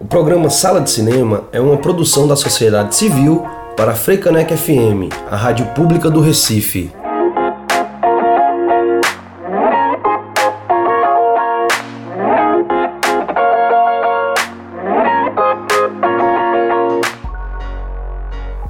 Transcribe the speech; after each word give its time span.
O 0.00 0.04
programa 0.04 0.48
Sala 0.48 0.80
de 0.80 0.90
Cinema 0.90 1.48
é 1.50 1.60
uma 1.60 1.76
produção 1.76 2.28
da 2.28 2.36
sociedade 2.36 2.94
civil 2.94 3.44
para 3.76 3.90
a 3.90 3.94
Freicanec 3.96 4.56
FM, 4.56 5.12
a 5.28 5.34
rádio 5.34 5.66
pública 5.74 6.08
do 6.08 6.20
Recife. 6.20 6.92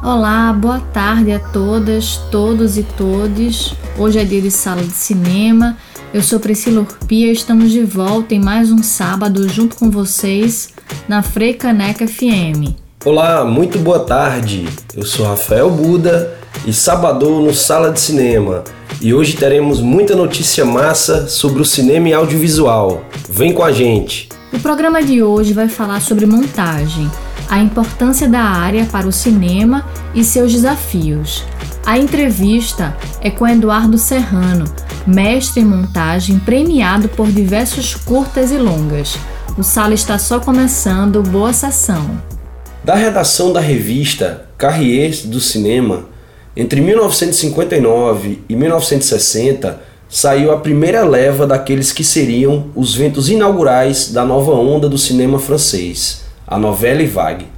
Olá, 0.02 0.54
boa 0.54 0.80
tarde 0.94 1.32
a 1.32 1.38
todas, 1.38 2.16
todos 2.30 2.78
e 2.78 2.82
todes. 2.82 3.74
Hoje 3.98 4.18
é 4.18 4.24
dia 4.24 4.40
de 4.40 4.50
sala 4.50 4.82
de 4.82 4.92
cinema. 4.92 5.76
Eu 6.14 6.22
sou 6.22 6.40
Priscila 6.40 6.80
Urpia 6.80 7.30
estamos 7.30 7.70
de 7.70 7.84
volta 7.84 8.34
em 8.34 8.40
mais 8.40 8.72
um 8.72 8.82
sábado 8.82 9.46
junto 9.46 9.76
com 9.76 9.90
vocês 9.90 10.77
na 11.08 11.22
Freicaneca 11.22 12.06
FM. 12.06 12.76
Olá, 13.02 13.42
muito 13.42 13.78
boa 13.78 14.00
tarde. 14.00 14.68
Eu 14.94 15.04
sou 15.04 15.24
Rafael 15.26 15.70
Buda 15.70 16.36
e 16.66 16.72
sábado 16.72 17.40
no 17.40 17.54
Sala 17.54 17.90
de 17.90 17.98
Cinema. 17.98 18.62
E 19.00 19.14
hoje 19.14 19.34
teremos 19.34 19.80
muita 19.80 20.14
notícia 20.14 20.66
massa 20.66 21.26
sobre 21.26 21.62
o 21.62 21.64
cinema 21.64 22.10
e 22.10 22.12
audiovisual. 22.12 23.04
Vem 23.30 23.54
com 23.54 23.64
a 23.64 23.72
gente. 23.72 24.28
O 24.52 24.58
programa 24.58 25.02
de 25.02 25.22
hoje 25.22 25.54
vai 25.54 25.68
falar 25.68 26.02
sobre 26.02 26.26
montagem 26.26 27.10
a 27.48 27.58
importância 27.58 28.28
da 28.28 28.40
área 28.40 28.84
para 28.84 29.08
o 29.08 29.12
cinema 29.12 29.86
e 30.14 30.22
seus 30.22 30.52
desafios. 30.52 31.42
A 31.86 31.96
entrevista 31.96 32.94
é 33.22 33.30
com 33.30 33.48
Eduardo 33.48 33.96
Serrano, 33.96 34.66
mestre 35.06 35.62
em 35.62 35.64
montagem 35.64 36.38
premiado 36.38 37.08
por 37.08 37.28
diversos 37.28 37.94
curtas 37.94 38.52
e 38.52 38.58
longas. 38.58 39.18
O 39.58 39.64
sala 39.64 39.92
está 39.92 40.16
só 40.20 40.38
começando, 40.38 41.20
boa 41.20 41.52
sessão. 41.52 42.08
Da 42.84 42.94
redação 42.94 43.52
da 43.52 43.58
revista 43.58 44.46
Carriers 44.56 45.24
do 45.24 45.40
Cinema, 45.40 46.04
entre 46.56 46.80
1959 46.80 48.44
e 48.48 48.54
1960, 48.54 49.80
saiu 50.08 50.52
a 50.52 50.58
primeira 50.58 51.04
leva 51.04 51.44
daqueles 51.44 51.90
que 51.90 52.04
seriam 52.04 52.70
os 52.76 52.94
ventos 52.94 53.28
inaugurais 53.28 54.12
da 54.12 54.24
nova 54.24 54.52
onda 54.52 54.88
do 54.88 54.96
cinema 54.96 55.40
francês 55.40 56.22
a 56.46 56.56
novela 56.56 57.04
Vague. 57.04 57.48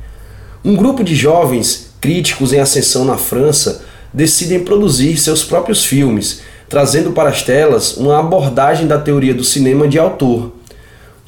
Um 0.64 0.74
grupo 0.74 1.04
de 1.04 1.14
jovens 1.14 1.92
críticos 2.00 2.54
em 2.54 2.60
ascensão 2.60 3.04
na 3.04 3.18
França 3.18 3.82
decidem 4.10 4.60
produzir 4.60 5.18
seus 5.18 5.44
próprios 5.44 5.84
filmes, 5.84 6.40
trazendo 6.66 7.12
para 7.12 7.28
as 7.28 7.42
telas 7.42 7.98
uma 7.98 8.18
abordagem 8.18 8.86
da 8.86 8.98
teoria 8.98 9.34
do 9.34 9.44
cinema 9.44 9.86
de 9.86 9.98
autor. 9.98 10.59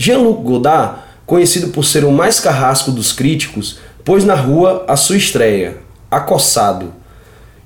Jean-Luc 0.03 0.43
Godard, 0.43 0.97
conhecido 1.25 1.69
por 1.69 1.85
ser 1.85 2.05
o 2.05 2.11
mais 2.11 2.41
carrasco 2.41 2.91
dos 2.91 3.13
críticos, 3.13 3.79
pôs 4.05 4.25
na 4.25 4.35
rua 4.35 4.85
a 4.89 4.97
sua 4.97 5.17
estreia, 5.17 5.77
Acossado. 6.11 6.93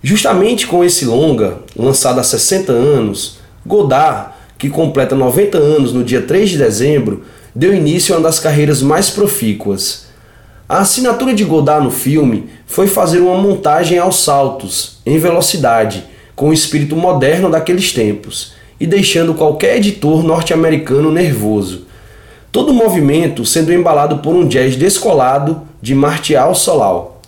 Justamente 0.03 0.67
com 0.67 0.84
esse 0.84 1.07
longa, 1.07 1.61
lançado 1.75 2.20
há 2.20 2.23
60 2.23 2.70
anos, 2.73 3.39
Godard, 3.64 4.34
que 4.59 4.69
completa 4.69 5.17
90 5.17 5.57
anos 5.57 5.95
no 5.95 6.05
dia 6.05 6.20
3 6.20 6.51
de 6.51 6.59
dezembro, 6.59 7.25
deu 7.55 7.75
início 7.75 8.14
a 8.14 8.19
uma 8.19 8.25
das 8.25 8.39
carreiras 8.39 8.83
mais 8.83 9.09
profícuas. 9.09 10.05
A 10.69 10.81
assinatura 10.81 11.33
de 11.33 11.42
Godard 11.42 11.87
no 11.87 11.91
filme 11.91 12.51
foi 12.67 12.87
fazer 12.87 13.20
uma 13.20 13.39
montagem 13.39 13.98
aos 13.98 14.23
saltos, 14.23 14.98
em 15.07 15.19
velocidade, 15.19 16.05
com 16.34 16.51
o 16.51 16.53
espírito 16.53 16.97
moderno 16.97 17.51
daqueles 17.51 17.95
tempos, 17.95 18.53
e 18.79 18.87
deixando 18.87 19.33
qualquer 19.33 19.79
editor 19.79 20.23
norte-americano 20.23 21.11
nervoso. 21.11 21.86
Todo 22.57 22.71
o 22.71 22.75
movimento 22.75 23.45
sendo 23.45 23.71
embalado 23.71 24.21
por 24.21 24.35
um 24.35 24.49
jazz 24.49 24.77
descolado 24.77 25.61
de 25.83 25.95
Martial 25.95 26.55
Solal. 26.55 27.21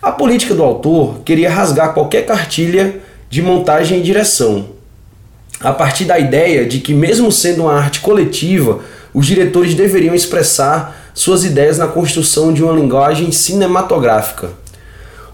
A 0.00 0.10
política 0.10 0.54
do 0.54 0.62
autor 0.62 1.18
queria 1.26 1.50
rasgar 1.50 1.92
qualquer 1.92 2.24
cartilha 2.24 3.02
de 3.28 3.42
montagem 3.42 3.98
e 4.00 4.02
direção, 4.02 4.68
a 5.60 5.74
partir 5.74 6.06
da 6.06 6.18
ideia 6.18 6.64
de 6.64 6.78
que, 6.78 6.94
mesmo 6.94 7.30
sendo 7.30 7.64
uma 7.64 7.74
arte 7.74 8.00
coletiva, 8.00 8.80
os 9.12 9.26
diretores 9.26 9.74
deveriam 9.74 10.14
expressar 10.14 11.12
suas 11.12 11.44
ideias 11.44 11.76
na 11.76 11.88
construção 11.88 12.50
de 12.50 12.64
uma 12.64 12.72
linguagem 12.72 13.30
cinematográfica. 13.30 14.52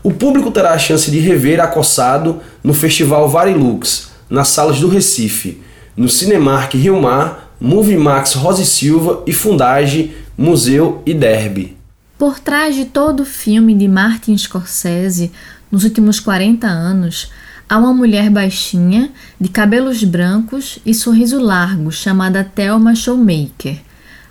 O 0.02 0.10
público 0.10 0.50
terá 0.50 0.72
a 0.72 0.78
chance 0.80 1.08
de 1.12 1.20
rever 1.20 1.60
Acossado 1.60 2.41
no 2.60 2.75
Festival 2.75 3.28
Varilux, 3.28 4.08
nas 4.28 4.48
salas 4.48 4.80
do 4.80 4.88
Recife, 4.88 5.62
no 5.96 6.08
Cinemark 6.08 6.75
Rio 6.75 7.00
Mar, 7.00 7.41
Movie 7.64 7.96
Max 7.96 8.34
Rosa 8.34 8.64
Silva 8.64 9.22
e 9.24 9.32
Fundage 9.32 10.16
Museu 10.36 11.00
e 11.06 11.14
Derby. 11.14 11.76
Por 12.18 12.40
trás 12.40 12.74
de 12.74 12.86
todo 12.86 13.20
o 13.20 13.24
filme 13.24 13.72
de 13.72 13.86
Martin 13.86 14.36
Scorsese, 14.36 15.30
nos 15.70 15.84
últimos 15.84 16.18
40 16.18 16.66
anos, 16.66 17.30
há 17.68 17.78
uma 17.78 17.94
mulher 17.94 18.30
baixinha, 18.30 19.12
de 19.40 19.48
cabelos 19.48 20.02
brancos 20.02 20.80
e 20.84 20.92
sorriso 20.92 21.38
largo, 21.38 21.92
chamada 21.92 22.42
Thelma 22.42 22.96
Showmaker. 22.96 23.76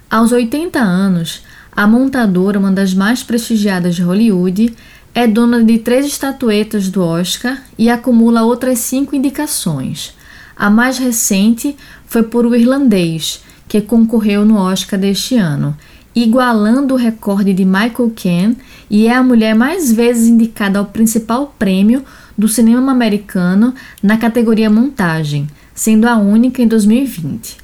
Aos 0.09 0.33
80 0.33 0.77
anos, 0.77 1.41
a 1.71 1.87
montadora, 1.87 2.59
uma 2.59 2.69
das 2.69 2.93
mais 2.93 3.23
prestigiadas 3.23 3.95
de 3.95 4.01
Hollywood, 4.01 4.75
é 5.15 5.25
dona 5.25 5.63
de 5.63 5.77
três 5.77 6.05
estatuetas 6.05 6.89
do 6.89 7.01
Oscar 7.01 7.63
e 7.77 7.89
acumula 7.89 8.43
outras 8.43 8.79
cinco 8.79 9.15
indicações. 9.15 10.19
A 10.61 10.69
mais 10.69 10.99
recente 10.99 11.75
foi 12.05 12.21
por 12.21 12.45
O 12.45 12.55
Irlandês, 12.55 13.41
que 13.67 13.81
concorreu 13.81 14.45
no 14.45 14.57
Oscar 14.57 14.99
deste 14.99 15.35
ano, 15.35 15.75
igualando 16.15 16.93
o 16.93 16.97
recorde 16.97 17.51
de 17.51 17.65
Michael 17.65 18.13
Caine 18.15 18.57
e 18.87 19.07
é 19.07 19.15
a 19.15 19.23
mulher 19.23 19.55
mais 19.55 19.91
vezes 19.91 20.27
indicada 20.27 20.77
ao 20.77 20.85
principal 20.85 21.55
prêmio 21.57 22.03
do 22.37 22.47
cinema 22.47 22.91
americano 22.91 23.73
na 24.03 24.17
categoria 24.17 24.69
montagem, 24.69 25.47
sendo 25.73 26.07
a 26.07 26.15
única 26.15 26.61
em 26.61 26.67
2020. 26.67 27.57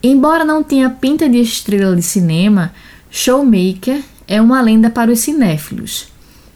Embora 0.00 0.44
não 0.44 0.62
tenha 0.62 0.88
pinta 0.88 1.28
de 1.28 1.40
estrela 1.40 1.96
de 1.96 2.02
cinema, 2.02 2.72
Showmaker 3.10 4.00
é 4.28 4.40
uma 4.40 4.62
lenda 4.62 4.88
para 4.88 5.10
os 5.10 5.18
cinéfilos. 5.18 6.06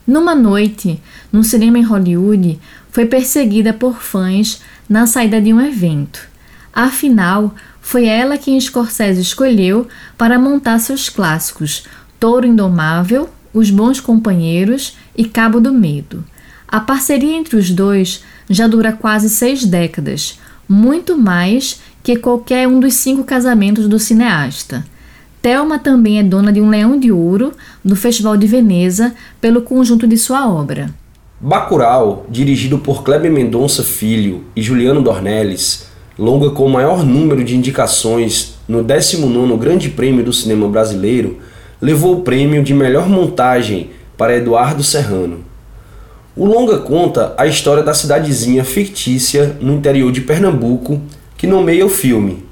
Numa 0.07 0.37
noite, 0.37 1.03
num 1.33 1.43
cinema 1.43 1.81
em 1.81 1.83
Hollywood, 1.83 2.61
foi 2.93 3.07
perseguida 3.07 3.73
por 3.73 4.01
fãs 4.01 4.61
na 4.91 5.07
saída 5.07 5.41
de 5.41 5.55
um 5.55 5.61
evento. 5.61 6.29
Afinal, 6.73 7.55
foi 7.81 8.07
ela 8.07 8.37
quem 8.37 8.61
Scorsese 8.61 9.21
escolheu 9.21 9.87
para 10.19 10.37
montar 10.37 10.81
seus 10.81 11.09
clássicos 11.09 11.85
Touro 12.19 12.45
Indomável, 12.45 13.29
Os 13.55 13.71
Bons 13.71 14.01
Companheiros 14.01 14.97
e 15.17 15.25
Cabo 15.25 15.61
do 15.61 15.73
Medo. 15.73 16.25
A 16.67 16.81
parceria 16.81 17.37
entre 17.37 17.57
os 17.57 17.71
dois 17.71 18.25
já 18.49 18.67
dura 18.67 18.93
quase 18.93 19.31
seis 19.31 19.65
décadas, 19.65 20.41
muito 20.69 21.17
mais 21.17 21.81
que 22.03 22.17
qualquer 22.17 22.67
um 22.67 22.81
dos 22.81 22.95
cinco 22.95 23.23
casamentos 23.23 23.87
do 23.87 23.99
cineasta. 23.99 24.85
Thelma 25.41 25.79
também 25.79 26.19
é 26.19 26.23
dona 26.23 26.53
de 26.53 26.61
um 26.61 26.69
leão 26.69 26.99
de 26.99 27.13
ouro 27.13 27.53
do 27.85 27.95
Festival 27.95 28.37
de 28.37 28.47
Veneza 28.47 29.15
pelo 29.41 29.63
conjunto 29.63 30.07
de 30.07 30.19
sua 30.19 30.49
obra. 30.49 30.93
Bacurau, 31.43 32.27
dirigido 32.29 32.77
por 32.77 33.03
Kleber 33.03 33.33
Mendonça 33.33 33.83
Filho 33.83 34.45
e 34.55 34.61
Juliano 34.61 35.01
Dornelles, 35.01 35.87
longa 36.19 36.51
com 36.51 36.67
o 36.67 36.69
maior 36.69 37.03
número 37.03 37.43
de 37.43 37.57
indicações 37.57 38.59
no 38.69 38.85
19º 38.85 39.57
Grande 39.57 39.89
Prêmio 39.89 40.23
do 40.23 40.35
Cinema 40.35 40.69
Brasileiro, 40.69 41.39
levou 41.81 42.17
o 42.17 42.21
prêmio 42.21 42.63
de 42.63 42.75
melhor 42.75 43.09
montagem 43.09 43.89
para 44.19 44.37
Eduardo 44.37 44.85
Serrano. 44.85 45.39
O 46.37 46.45
longa 46.45 46.77
conta 46.77 47.33
a 47.39 47.47
história 47.47 47.83
da 47.83 47.95
cidadezinha 47.95 48.63
fictícia 48.63 49.57
no 49.63 49.73
interior 49.73 50.13
de 50.13 50.21
Pernambuco 50.21 51.01
que 51.39 51.47
nomeia 51.47 51.87
o 51.87 51.89
filme. 51.89 52.45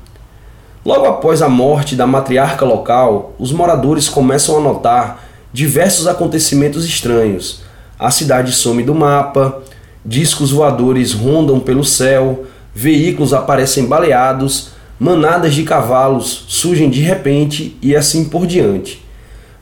Logo 0.82 1.04
após 1.04 1.43
a 1.43 1.48
morte 1.48 1.94
da 1.94 2.06
matriarca 2.06 2.65
local, 2.65 3.34
os 3.38 3.53
moradores 3.53 4.09
começam 4.09 4.56
a 4.56 4.60
notar 4.62 5.28
diversos 5.53 6.07
acontecimentos 6.07 6.86
estranhos. 6.86 7.67
A 7.98 8.12
cidade 8.12 8.53
some 8.53 8.84
do 8.84 8.95
mapa, 8.95 9.60
discos 10.04 10.53
voadores 10.53 11.12
rondam 11.12 11.59
pelo 11.59 11.84
céu, 11.84 12.45
veículos 12.72 13.34
aparecem 13.34 13.86
baleados, 13.86 14.68
manadas 15.00 15.53
de 15.53 15.65
cavalos 15.65 16.45
surgem 16.47 16.89
de 16.91 17.00
repente 17.00 17.77
e 17.83 17.97
assim 17.97 18.24
por 18.27 18.47
diante. 18.47 19.04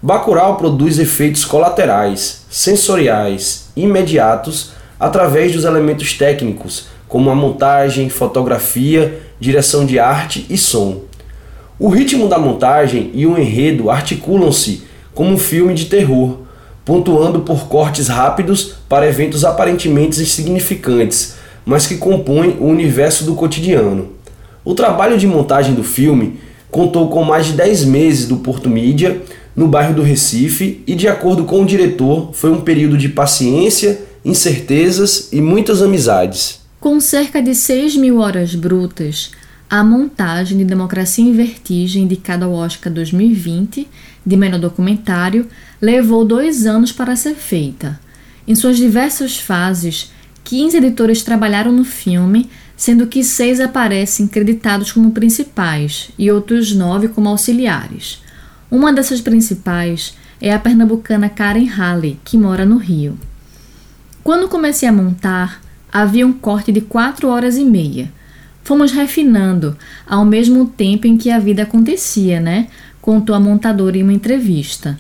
Bacurau 0.03 0.57
produz 0.57 0.99
efeitos 0.99 1.47
colaterais, 1.47 2.45
sensoriais, 2.51 3.71
imediatos 3.75 4.73
através 5.01 5.53
dos 5.53 5.65
elementos 5.65 6.13
técnicos, 6.13 6.89
como 7.09 7.31
a 7.31 7.35
montagem, 7.35 8.11
fotografia, 8.11 9.19
direção 9.41 9.87
de 9.87 9.99
arte 9.99 10.45
e 10.51 10.59
som. 10.59 11.01
O 11.79 11.89
ritmo 11.89 12.29
da 12.29 12.39
montagem 12.39 13.11
e 13.15 13.27
o 13.27 13.39
enredo 13.39 13.89
articulam-se 13.89 14.85
como 15.15 15.31
um 15.31 15.39
filme 15.39 15.73
de 15.73 15.87
terror, 15.87 16.46
pontuando 16.87 17.41
por 17.41 17.67
cortes 17.67 18.07
rápidos 18.07 18.77
para 18.89 19.09
eventos 19.09 19.45
aparentemente 19.45 20.23
insignificantes, 20.23 21.35
mas 21.65 21.85
que 21.85 21.97
compõem 21.97 22.57
o 22.61 22.67
universo 22.67 23.25
do 23.25 23.35
cotidiano. 23.35 24.13
O 24.65 24.73
trabalho 24.73 25.19
de 25.19 25.27
montagem 25.27 25.75
do 25.75 25.83
filme 25.83 26.39
contou 26.71 27.09
com 27.09 27.25
mais 27.25 27.47
de 27.47 27.55
10 27.55 27.85
meses 27.85 28.29
do 28.29 28.37
Porto 28.37 28.71
Mídia 28.71 29.21
no 29.55 29.67
bairro 29.67 29.95
do 29.95 30.03
Recife 30.03 30.83
e, 30.87 30.95
de 30.95 31.09
acordo 31.09 31.45
com 31.45 31.63
o 31.63 31.67
diretor, 31.67 32.31
foi 32.33 32.53
um 32.53 32.61
período 32.61 32.97
de 32.97 33.09
paciência, 33.09 34.01
incertezas 34.25 35.29
e 35.33 35.41
muitas 35.41 35.83
amizades. 35.83 36.61
Com 36.79 37.01
cerca 37.01 37.43
de 37.43 37.55
6 37.55 37.97
mil 37.97 38.19
horas 38.19 38.55
brutas, 38.55 39.33
a 39.69 39.83
montagem 39.83 40.59
de 40.59 40.65
Democracia 40.65 41.25
em 41.25 41.33
Vertigem, 41.33 42.05
indicada 42.05 42.45
ao 42.45 42.53
Oscar 42.53 42.93
2020, 42.93 43.89
de 44.27 44.37
melhor 44.37 44.59
documentário, 44.59 45.47
levou 45.81 46.25
dois 46.25 46.67
anos 46.67 46.91
para 46.91 47.15
ser 47.15 47.35
feita. 47.35 48.01
Em 48.47 48.55
suas 48.55 48.77
diversas 48.77 49.39
fases, 49.39 50.13
15 50.45 50.77
editores 50.77 51.23
trabalharam 51.23 51.73
no 51.73 51.85
filme, 51.85 52.51
sendo 52.77 53.07
que 53.07 53.25
seis 53.25 53.61
aparecem 53.61 54.27
creditados 54.27 54.93
como 54.93 55.13
principais 55.13 56.11
e 56.19 56.31
outros 56.31 56.73
nove 56.73 57.09
como 57.09 57.29
auxiliares. 57.29 58.23
Uma 58.71 58.93
dessas 58.93 59.21
principais 59.21 60.15
é 60.41 60.53
a 60.53 60.59
pernambucana 60.59 61.29
Karen 61.29 61.67
Halley, 61.67 62.21
que 62.25 62.37
mora 62.37 62.67
no 62.67 62.77
Rio. 62.77 63.19
Quando 64.23 64.49
comecei 64.49 64.89
a 64.89 64.93
montar, 64.93 65.61
havia 65.93 66.27
um 66.27 66.33
corte 66.33 66.71
de 66.73 66.81
quatro 66.81 67.29
horas 67.29 67.57
e 67.57 67.65
meia. 67.65 68.13
Fomos 68.63 68.91
refinando 68.91 69.77
ao 70.07 70.25
mesmo 70.25 70.67
tempo 70.67 71.07
em 71.07 71.17
que 71.17 71.31
a 71.31 71.39
vida 71.39 71.63
acontecia, 71.63 72.41
né? 72.41 72.67
Contou 73.07 73.37
a 73.37 73.39
montadora 73.39 73.97
em 73.97 74.03
uma 74.03 74.13
entrevista. 74.13 74.99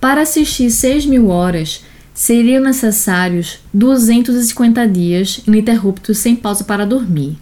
Para 0.00 0.22
assistir 0.22 0.70
6 0.70 1.06
mil 1.06 1.26
horas, 1.26 1.84
seriam 2.14 2.62
necessários 2.62 3.58
250 3.74 4.86
dias 4.86 5.42
ininterruptos 5.44 6.18
sem 6.18 6.36
pausa 6.36 6.62
para 6.62 6.86
dormir. 6.86 7.36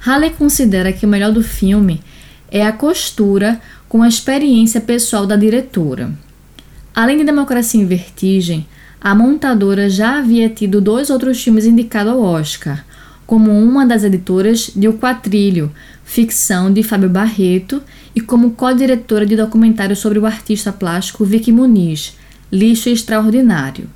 Halley 0.00 0.28
considera 0.28 0.92
que 0.92 1.06
o 1.06 1.08
melhor 1.08 1.32
do 1.32 1.42
filme 1.42 2.02
é 2.50 2.66
a 2.66 2.70
costura 2.70 3.58
com 3.88 4.02
a 4.02 4.08
experiência 4.08 4.78
pessoal 4.78 5.24
da 5.24 5.36
diretora. 5.36 6.12
Além 6.94 7.16
de 7.16 7.24
Democracia 7.24 7.80
em 7.80 7.86
Vertigem, 7.86 8.66
a 9.00 9.14
montadora 9.14 9.88
já 9.88 10.18
havia 10.18 10.50
tido 10.50 10.82
dois 10.82 11.08
outros 11.08 11.42
filmes 11.42 11.64
indicados 11.64 12.12
ao 12.12 12.20
Oscar, 12.20 12.84
como 13.26 13.50
uma 13.58 13.86
das 13.86 14.04
editoras 14.04 14.70
de 14.76 14.86
O 14.86 14.98
Quatrilho, 14.98 15.72
ficção 16.06 16.72
de 16.72 16.82
Fábio 16.82 17.10
Barreto, 17.10 17.82
e 18.14 18.20
como 18.20 18.52
co-diretora 18.52 19.26
de 19.26 19.36
documentário 19.36 19.94
sobre 19.94 20.18
o 20.18 20.24
artista 20.24 20.72
plástico 20.72 21.24
Vicky 21.24 21.52
Muniz, 21.52 22.16
Lixo 22.50 22.88
Extraordinário. 22.88 23.90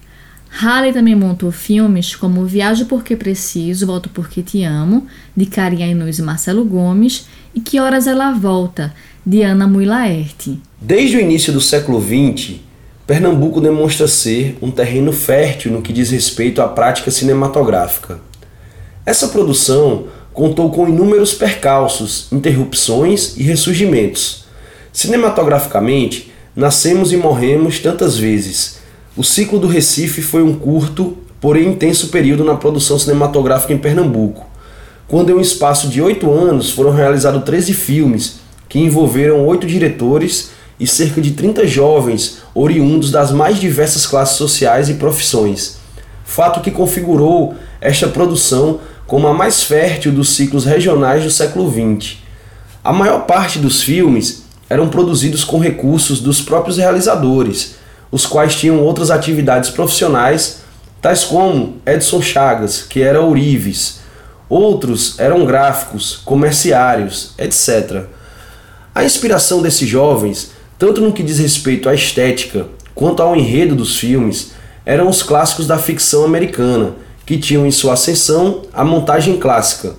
Halley 0.50 0.92
também 0.92 1.14
montou 1.14 1.52
filmes 1.52 2.16
como 2.16 2.44
Viajo 2.44 2.84
Porque 2.86 3.14
Preciso, 3.14 3.86
Volto 3.86 4.10
Porque 4.10 4.42
Te 4.42 4.64
Amo, 4.64 5.06
de 5.34 5.46
Karin 5.46 5.84
Ainuz 5.84 6.18
e 6.18 6.22
Marcelo 6.22 6.64
Gomes, 6.64 7.26
e 7.54 7.60
Que 7.60 7.78
Horas 7.78 8.08
Ela 8.08 8.32
Volta, 8.32 8.92
de 9.24 9.42
Ana 9.42 9.68
Mui 9.68 9.86
Laerte. 9.86 10.60
Desde 10.80 11.16
o 11.16 11.20
início 11.20 11.52
do 11.52 11.60
século 11.60 12.02
XX, 12.02 12.56
Pernambuco 13.06 13.60
demonstra 13.60 14.08
ser 14.08 14.58
um 14.60 14.70
terreno 14.70 15.12
fértil 15.12 15.72
no 15.72 15.80
que 15.80 15.92
diz 15.92 16.10
respeito 16.10 16.60
à 16.60 16.68
prática 16.68 17.10
cinematográfica. 17.10 18.20
Essa 19.06 19.28
produção 19.28 20.06
contou 20.32 20.70
com 20.70 20.88
inúmeros 20.88 21.34
percalços, 21.34 22.28
interrupções 22.32 23.36
e 23.36 23.42
ressurgimentos. 23.42 24.44
Cinematograficamente, 24.92 26.32
nascemos 26.54 27.12
e 27.12 27.16
morremos 27.16 27.78
tantas 27.78 28.16
vezes 28.16 28.80
o 29.16 29.24
ciclo 29.24 29.58
do 29.58 29.66
Recife 29.66 30.22
foi 30.22 30.42
um 30.42 30.54
curto, 30.54 31.18
porém 31.40 31.68
intenso 31.68 32.08
período 32.08 32.44
na 32.44 32.54
produção 32.54 32.98
cinematográfica 32.98 33.72
em 33.72 33.78
Pernambuco, 33.78 34.46
quando 35.08 35.30
em 35.30 35.34
um 35.34 35.40
espaço 35.40 35.88
de 35.88 36.00
oito 36.00 36.32
anos 36.32 36.70
foram 36.70 36.92
realizados 36.92 37.42
13 37.42 37.74
filmes 37.74 38.38
que 38.68 38.78
envolveram 38.78 39.44
oito 39.44 39.66
diretores 39.66 40.52
e 40.78 40.86
cerca 40.86 41.20
de 41.20 41.32
30 41.32 41.66
jovens 41.66 42.38
oriundos 42.54 43.10
das 43.10 43.32
mais 43.32 43.58
diversas 43.58 44.06
classes 44.06 44.36
sociais 44.36 44.88
e 44.88 44.94
profissões, 44.94 45.78
fato 46.24 46.60
que 46.60 46.70
configurou 46.70 47.54
esta 47.80 48.06
produção 48.06 48.78
como 49.10 49.26
a 49.26 49.34
mais 49.34 49.64
fértil 49.64 50.12
dos 50.12 50.36
ciclos 50.36 50.64
regionais 50.64 51.24
do 51.24 51.32
século 51.32 51.68
XX. 51.68 52.18
A 52.84 52.92
maior 52.92 53.26
parte 53.26 53.58
dos 53.58 53.82
filmes 53.82 54.44
eram 54.68 54.88
produzidos 54.88 55.42
com 55.42 55.58
recursos 55.58 56.20
dos 56.20 56.40
próprios 56.40 56.76
realizadores 56.76 57.74
os 58.12 58.24
quais 58.24 58.54
tinham 58.54 58.80
outras 58.80 59.10
atividades 59.10 59.68
profissionais, 59.68 60.60
tais 61.02 61.24
como 61.24 61.80
Edson 61.84 62.22
Chagas, 62.22 62.82
que 62.82 63.02
era 63.02 63.20
ourives, 63.20 63.98
outros 64.48 65.18
eram 65.18 65.44
gráficos, 65.44 66.20
comerciários, 66.24 67.34
etc. 67.36 68.04
A 68.94 69.02
inspiração 69.02 69.60
desses 69.60 69.88
jovens, 69.88 70.52
tanto 70.78 71.00
no 71.00 71.12
que 71.12 71.24
diz 71.24 71.40
respeito 71.40 71.88
à 71.88 71.94
estética 71.94 72.68
quanto 72.94 73.24
ao 73.24 73.34
enredo 73.34 73.74
dos 73.74 73.98
filmes, 73.98 74.52
eram 74.86 75.08
os 75.08 75.20
clássicos 75.20 75.66
da 75.66 75.78
ficção 75.78 76.24
americana, 76.24 76.94
que 77.30 77.38
tinham 77.38 77.64
em 77.64 77.70
sua 77.70 77.92
ascensão 77.92 78.62
a 78.72 78.82
montagem 78.82 79.38
clássica. 79.38 79.94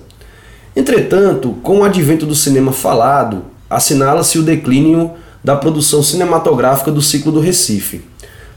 Entretanto, 0.76 1.56
com 1.62 1.78
o 1.78 1.82
advento 1.82 2.26
do 2.26 2.34
cinema 2.34 2.72
falado, 2.72 3.46
assinala-se 3.70 4.38
o 4.38 4.42
declínio 4.42 5.12
da 5.42 5.56
produção 5.56 6.02
cinematográfica 6.02 6.92
do 6.92 7.00
ciclo 7.00 7.32
do 7.32 7.40
Recife. 7.40 8.04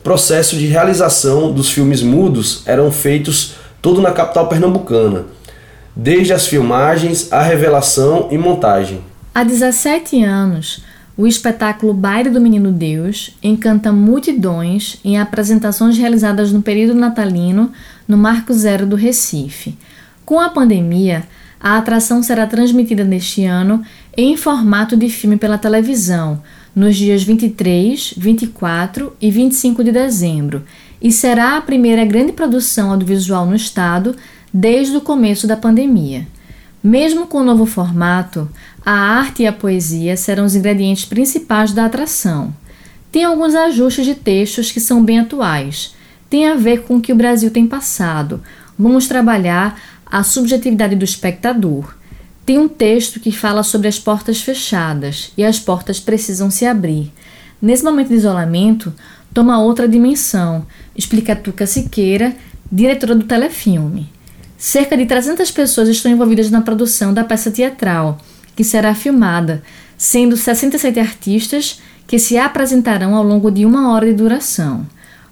Processo 0.04 0.58
de 0.58 0.66
realização 0.66 1.54
dos 1.54 1.70
filmes 1.70 2.02
mudos 2.02 2.64
eram 2.66 2.92
feitos 2.92 3.54
todo 3.82 4.02
na 4.02 4.12
capital 4.12 4.50
pernambucana, 4.50 5.24
desde 5.96 6.34
as 6.34 6.46
filmagens, 6.46 7.32
a 7.32 7.42
revelação 7.42 8.28
e 8.30 8.38
montagem. 8.38 9.00
Há 9.34 9.46
17 9.46 10.22
anos, 10.22 10.84
o 11.18 11.26
espetáculo 11.26 11.94
Baile 11.94 12.30
do 12.30 12.42
Menino 12.42 12.72
Deus 12.72 13.36
encanta 13.42 13.92
multidões 13.92 15.00
em 15.04 15.18
apresentações 15.18 15.98
realizadas 15.98 16.52
no 16.52 16.62
período 16.62 16.94
natalino 16.94 17.72
no 18.08 18.18
Marco 18.18 18.54
Zero 18.54 18.86
do 18.86 18.96
Recife. 18.96 19.78
Com 20.26 20.40
a 20.40 20.50
pandemia, 20.50 21.24
a 21.60 21.78
atração 21.78 22.22
será 22.22 22.46
transmitida 22.46 23.04
neste 23.04 23.46
ano 23.46 23.82
em 24.16 24.36
formato 24.36 24.98
de 24.98 25.10
filme 25.10 25.38
pela 25.38 25.58
televisão, 25.58 26.42
nos 26.76 26.98
dias 26.98 27.24
23, 27.24 28.14
24 28.18 29.16
e 29.22 29.32
25 29.32 29.84
de 29.84 29.92
dezembro, 29.94 30.64
e 31.02 31.12
será 31.12 31.56
a 31.56 31.62
primeira 31.62 32.04
grande 32.04 32.34
produção 32.34 32.92
audiovisual 32.92 33.46
no 33.46 33.56
estado 33.56 34.16
desde 34.54 34.98
o 34.98 35.02
começo 35.02 35.48
da 35.48 35.56
pandemia. 35.56 36.28
Mesmo 36.86 37.26
com 37.26 37.40
o 37.40 37.44
novo 37.44 37.66
formato, 37.66 38.48
a 38.86 38.92
arte 38.92 39.42
e 39.42 39.48
a 39.48 39.52
poesia 39.52 40.16
serão 40.16 40.46
os 40.46 40.54
ingredientes 40.54 41.06
principais 41.06 41.74
da 41.74 41.86
atração. 41.86 42.54
Tem 43.12 43.24
alguns 43.24 43.56
ajustes 43.56 44.06
de 44.06 44.14
textos 44.14 44.72
que 44.72 44.80
são 44.80 45.04
bem 45.04 45.20
atuais. 45.20 45.96
Tem 46.30 46.48
a 46.48 46.54
ver 46.54 46.84
com 46.84 46.98
o 46.98 47.02
que 47.02 47.12
o 47.12 47.16
Brasil 47.16 47.50
tem 47.50 47.66
passado. 47.66 48.44
Vamos 48.78 49.08
trabalhar 49.08 49.82
a 50.06 50.22
subjetividade 50.22 50.96
do 50.96 51.04
espectador 51.04 51.96
tem 52.46 52.60
um 52.60 52.68
texto 52.68 53.20
que 53.20 53.32
fala 53.32 53.64
sobre 53.64 53.88
as 53.88 53.98
portas 53.98 54.40
fechadas 54.40 55.32
e 55.36 55.44
as 55.44 55.60
portas 55.60 56.00
precisam 56.00 56.52
se 56.52 56.64
abrir. 56.64 57.12
Nesse 57.60 57.84
momento 57.84 58.10
de 58.10 58.14
isolamento, 58.14 58.94
toma 59.34 59.60
outra 59.60 59.88
dimensão, 59.88 60.64
explica 60.96 61.36
Tuca 61.36 61.66
Siqueira, 61.66 62.36
diretora 62.72 63.16
do 63.16 63.26
telefilme. 63.26 64.14
Cerca 64.58 64.96
de 64.96 65.06
300 65.06 65.52
pessoas 65.52 65.90
estão 65.90 66.12
envolvidas 66.12 66.50
na 66.50 66.62
produção 66.62 67.14
da 67.14 67.24
peça 67.24 67.52
teatral, 67.52 68.18
que 68.56 68.64
será 68.64 68.96
filmada, 68.96 69.62
sendo 69.98 70.38
67 70.38 71.00
artistas 71.00 71.82
que 72.08 72.18
se 72.18 72.38
apresentarão 72.38 73.16
ao 73.16 73.24
longo 73.24 73.52
de 73.52 73.66
uma 73.66 73.94
hora 73.94 74.06
de 74.06 74.14
duração. 74.14 74.86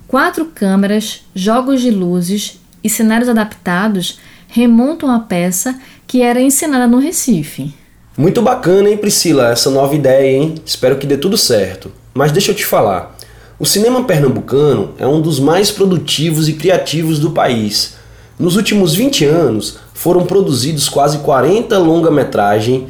Quatro 0.07 0.45
câmeras, 0.45 1.23
jogos 1.33 1.81
de 1.81 1.89
luzes 1.89 2.59
e 2.83 2.89
cenários 2.89 3.29
adaptados 3.29 4.19
remontam 4.47 5.09
a 5.09 5.19
peça 5.19 5.79
que 6.05 6.21
era 6.21 6.41
encenada 6.41 6.85
no 6.85 6.99
Recife. 6.99 7.73
Muito 8.15 8.41
bacana, 8.41 8.89
hein, 8.89 8.97
Priscila, 8.97 9.51
essa 9.51 9.71
nova 9.71 9.95
ideia, 9.95 10.37
hein? 10.37 10.55
Espero 10.63 10.97
que 10.97 11.07
dê 11.07 11.17
tudo 11.17 11.37
certo. 11.37 11.91
Mas 12.13 12.31
deixa 12.31 12.51
eu 12.51 12.55
te 12.55 12.65
falar. 12.65 13.17
O 13.57 13.65
cinema 13.65 14.03
pernambucano 14.03 14.93
é 14.99 15.07
um 15.07 15.19
dos 15.19 15.39
mais 15.39 15.71
produtivos 15.71 16.47
e 16.47 16.53
criativos 16.53 17.17
do 17.17 17.31
país. 17.31 17.95
Nos 18.43 18.57
últimos 18.57 18.93
20 18.93 19.23
anos, 19.23 19.77
foram 19.93 20.25
produzidos 20.25 20.89
quase 20.89 21.19
40 21.19 21.77
longa-metragem 21.77 22.89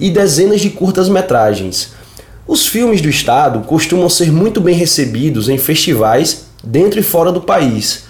e 0.00 0.08
dezenas 0.08 0.62
de 0.62 0.70
curtas-metragens. 0.70 1.92
Os 2.48 2.66
filmes 2.66 3.02
do 3.02 3.10
estado 3.10 3.66
costumam 3.66 4.08
ser 4.08 4.32
muito 4.32 4.62
bem 4.62 4.74
recebidos 4.74 5.50
em 5.50 5.58
festivais 5.58 6.46
dentro 6.64 6.98
e 6.98 7.02
fora 7.02 7.30
do 7.30 7.42
país. 7.42 8.04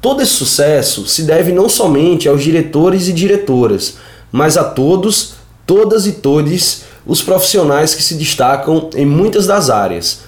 Todo 0.00 0.22
esse 0.22 0.34
sucesso 0.34 1.04
se 1.08 1.24
deve 1.24 1.50
não 1.50 1.68
somente 1.68 2.28
aos 2.28 2.44
diretores 2.44 3.08
e 3.08 3.12
diretoras, 3.12 3.96
mas 4.30 4.56
a 4.56 4.62
todos, 4.62 5.34
todas 5.66 6.06
e 6.06 6.12
todos 6.12 6.82
os 7.04 7.22
profissionais 7.22 7.92
que 7.92 8.04
se 8.04 8.14
destacam 8.14 8.88
em 8.94 9.04
muitas 9.04 9.48
das 9.48 9.68
áreas. 9.68 10.20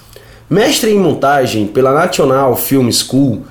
Mestre 0.49 0.91
em 0.91 0.99
montagem 0.99 1.65
pela 1.65 1.93
National 1.93 2.57
Film 2.57 2.91
School, 2.91 3.43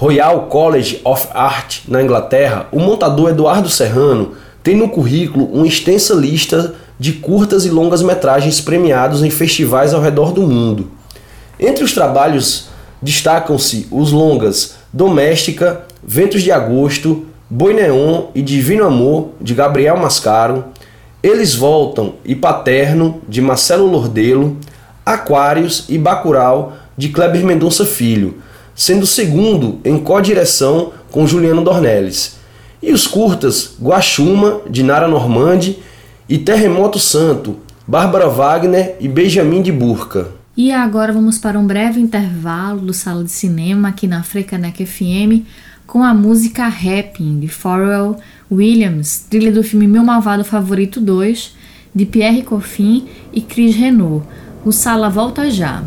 Royal 0.00 0.46
College 0.46 0.98
of 1.04 1.28
Art 1.34 1.80
na 1.86 2.02
Inglaterra, 2.02 2.66
o 2.72 2.80
montador 2.80 3.28
Eduardo 3.28 3.68
Serrano 3.68 4.32
tem 4.62 4.74
no 4.74 4.88
currículo 4.88 5.44
uma 5.52 5.66
extensa 5.66 6.14
lista 6.14 6.74
de 6.98 7.12
curtas 7.12 7.66
e 7.66 7.68
longas 7.68 8.00
metragens 8.00 8.62
premiados 8.62 9.22
em 9.22 9.28
festivais 9.28 9.92
ao 9.92 10.00
redor 10.00 10.32
do 10.32 10.40
mundo. 10.40 10.90
Entre 11.58 11.84
os 11.84 11.92
trabalhos 11.92 12.70
destacam-se 13.02 13.88
os 13.90 14.10
longas 14.10 14.76
Doméstica, 14.90 15.82
Ventos 16.02 16.42
de 16.42 16.50
Agosto, 16.50 17.26
Boi 17.50 17.74
Neon 17.74 18.28
e 18.34 18.40
Divino 18.40 18.86
Amor, 18.86 19.32
de 19.38 19.52
Gabriel 19.52 19.98
Mascaro, 19.98 20.64
Eles 21.22 21.54
Voltam 21.54 22.14
e 22.24 22.34
Paterno, 22.34 23.20
de 23.28 23.42
Marcelo 23.42 23.84
Lordelo, 23.84 24.56
Aquários 25.04 25.84
e 25.90 25.98
Bacural, 25.98 26.72
de 26.96 27.10
Kleber 27.10 27.44
Mendonça 27.44 27.84
Filho, 27.84 28.40
sendo 28.80 29.04
segundo 29.04 29.78
em 29.84 29.98
co-direção 29.98 30.92
com 31.10 31.26
Juliano 31.26 31.62
Dornelles. 31.62 32.38
E 32.82 32.94
os 32.94 33.06
curtas 33.06 33.74
Guaxuma, 33.78 34.62
de 34.70 34.82
Nara 34.82 35.06
Normandi, 35.06 35.80
e 36.26 36.38
Terremoto 36.38 36.98
Santo, 36.98 37.58
Bárbara 37.86 38.26
Wagner 38.30 38.96
e 38.98 39.06
Benjamin 39.06 39.60
de 39.60 39.70
Burca. 39.70 40.28
E 40.56 40.72
agora 40.72 41.12
vamos 41.12 41.36
para 41.36 41.58
um 41.58 41.66
breve 41.66 42.00
intervalo 42.00 42.80
do 42.80 42.94
Sala 42.94 43.22
de 43.22 43.30
Cinema 43.30 43.88
aqui 43.88 44.06
na 44.06 44.22
Frecanec 44.22 44.86
FM 44.86 45.44
com 45.86 46.02
a 46.02 46.14
música 46.14 46.66
Rapping 46.66 47.38
de 47.38 47.48
Pharrell 47.48 48.16
Williams, 48.50 49.26
trilha 49.28 49.52
do 49.52 49.62
filme 49.62 49.86
Meu 49.86 50.02
Malvado 50.02 50.42
Favorito 50.42 51.02
2, 51.02 51.54
de 51.94 52.06
Pierre 52.06 52.44
Coffin 52.44 53.06
e 53.30 53.42
Chris 53.42 53.76
Renault. 53.76 54.24
O 54.64 54.72
Sala 54.72 55.10
volta 55.10 55.50
já. 55.50 55.84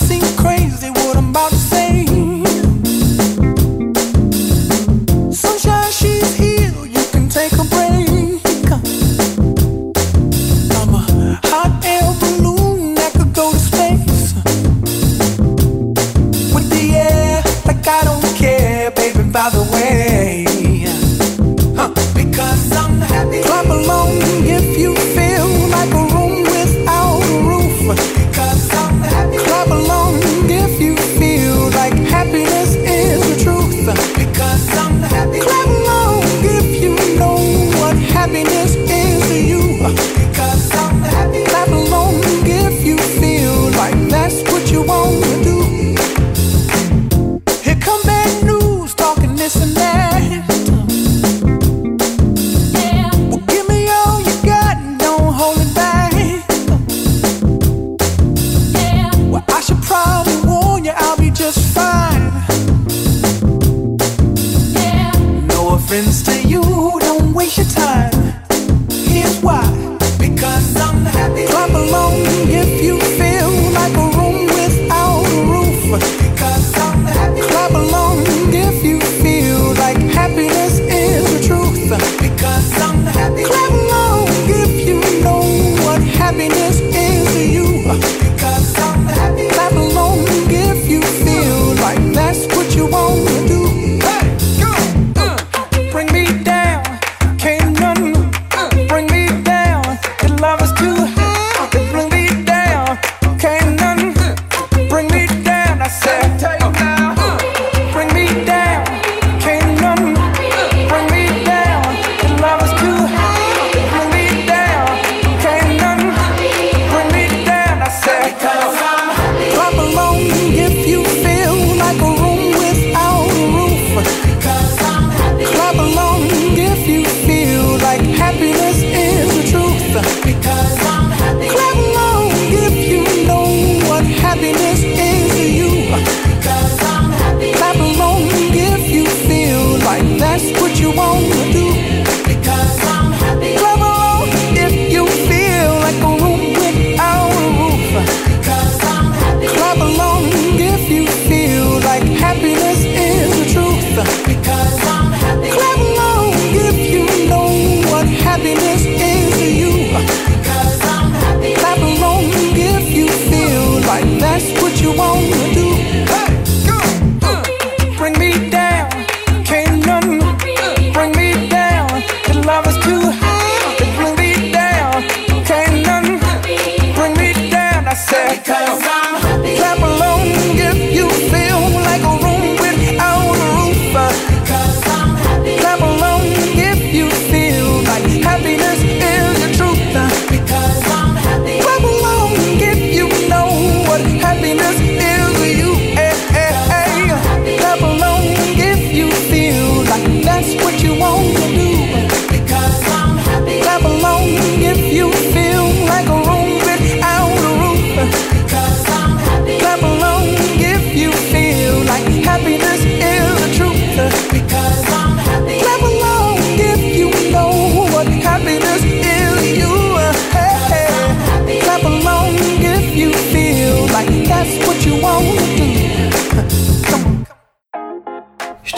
It 0.00 0.04
seems 0.04 0.36
crazy 0.36 0.97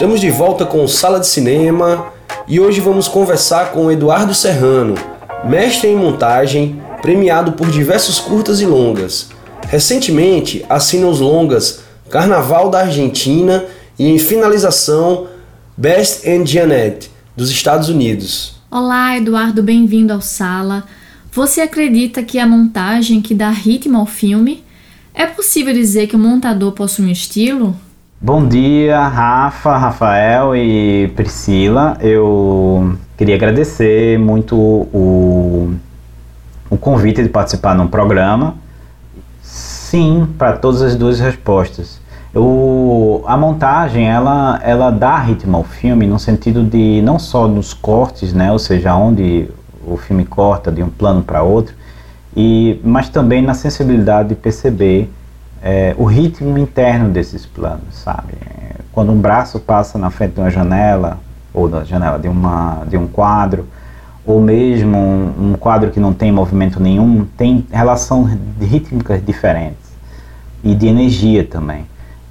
Estamos 0.01 0.19
de 0.19 0.31
volta 0.31 0.65
com 0.65 0.87
Sala 0.87 1.19
de 1.19 1.27
Cinema 1.27 2.11
e 2.47 2.59
hoje 2.59 2.81
vamos 2.81 3.07
conversar 3.07 3.71
com 3.71 3.91
Eduardo 3.91 4.33
Serrano, 4.33 4.95
mestre 5.47 5.89
em 5.89 5.95
montagem, 5.95 6.81
premiado 7.03 7.51
por 7.51 7.69
diversos 7.69 8.19
curtas 8.19 8.59
e 8.61 8.65
longas. 8.65 9.29
Recentemente 9.67 10.65
assina 10.67 11.05
os 11.05 11.19
longas 11.19 11.83
Carnaval 12.09 12.71
da 12.71 12.79
Argentina 12.79 13.63
e 13.99 14.07
em 14.07 14.17
finalização 14.17 15.27
Best 15.77 16.27
and 16.27 16.47
Janet 16.47 17.11
dos 17.37 17.51
Estados 17.51 17.87
Unidos. 17.87 18.55
Olá, 18.71 19.15
Eduardo, 19.15 19.61
bem-vindo 19.61 20.11
ao 20.11 20.19
Sala. 20.19 20.83
Você 21.31 21.61
acredita 21.61 22.23
que 22.23 22.39
a 22.39 22.47
montagem 22.47 23.21
que 23.21 23.35
dá 23.35 23.51
ritmo 23.51 23.99
ao 23.99 24.07
filme? 24.07 24.63
É 25.13 25.27
possível 25.27 25.71
dizer 25.75 26.07
que 26.07 26.15
o 26.15 26.19
montador 26.19 26.71
possui 26.71 27.05
um 27.05 27.11
estilo? 27.11 27.75
Bom 28.23 28.47
dia, 28.47 29.07
Rafa, 29.07 29.75
Rafael 29.77 30.55
e 30.55 31.07
Priscila. 31.15 31.97
Eu 31.99 32.95
queria 33.17 33.33
agradecer 33.33 34.19
muito 34.19 34.55
o, 34.55 35.73
o 36.69 36.77
convite 36.77 37.23
de 37.23 37.29
participar 37.29 37.73
num 37.73 37.87
programa. 37.87 38.53
Sim, 39.41 40.27
para 40.37 40.55
todas 40.55 40.83
as 40.83 40.95
duas 40.95 41.19
respostas. 41.19 41.99
Eu, 42.31 43.23
a 43.25 43.35
montagem 43.35 44.07
ela, 44.07 44.59
ela 44.63 44.91
dá 44.91 45.17
ritmo 45.17 45.57
ao 45.57 45.63
filme 45.63 46.05
no 46.05 46.19
sentido 46.19 46.63
de 46.63 47.01
não 47.01 47.17
só 47.17 47.47
nos 47.47 47.73
cortes, 47.73 48.33
né, 48.33 48.51
ou 48.51 48.59
seja, 48.59 48.95
onde 48.95 49.49
o 49.83 49.97
filme 49.97 50.25
corta 50.25 50.71
de 50.71 50.83
um 50.83 50.89
plano 50.89 51.23
para 51.23 51.41
outro, 51.41 51.73
e, 52.37 52.79
mas 52.83 53.09
também 53.09 53.41
na 53.41 53.55
sensibilidade 53.55 54.29
de 54.29 54.35
perceber 54.35 55.09
é, 55.63 55.95
o 55.97 56.05
ritmo 56.05 56.57
interno 56.57 57.09
desses 57.09 57.45
planos, 57.45 57.95
sabe? 57.95 58.33
Quando 58.91 59.11
um 59.11 59.19
braço 59.19 59.59
passa 59.59 59.97
na 59.97 60.09
frente 60.09 60.33
de 60.33 60.41
uma 60.41 60.49
janela, 60.49 61.19
ou 61.53 61.67
da 61.67 61.83
janela 61.83 62.17
de, 62.17 62.27
uma, 62.27 62.83
de 62.87 62.97
um 62.97 63.07
quadro, 63.07 63.67
ou 64.25 64.41
mesmo 64.41 64.97
um, 64.97 65.51
um 65.51 65.53
quadro 65.53 65.91
que 65.91 65.99
não 65.99 66.13
tem 66.13 66.31
movimento 66.31 66.79
nenhum, 66.79 67.25
tem 67.37 67.65
relação 67.71 68.29
rítmicas 68.59 69.23
diferentes 69.23 69.91
e 70.63 70.75
de 70.75 70.87
energia 70.87 71.43
também. 71.43 71.85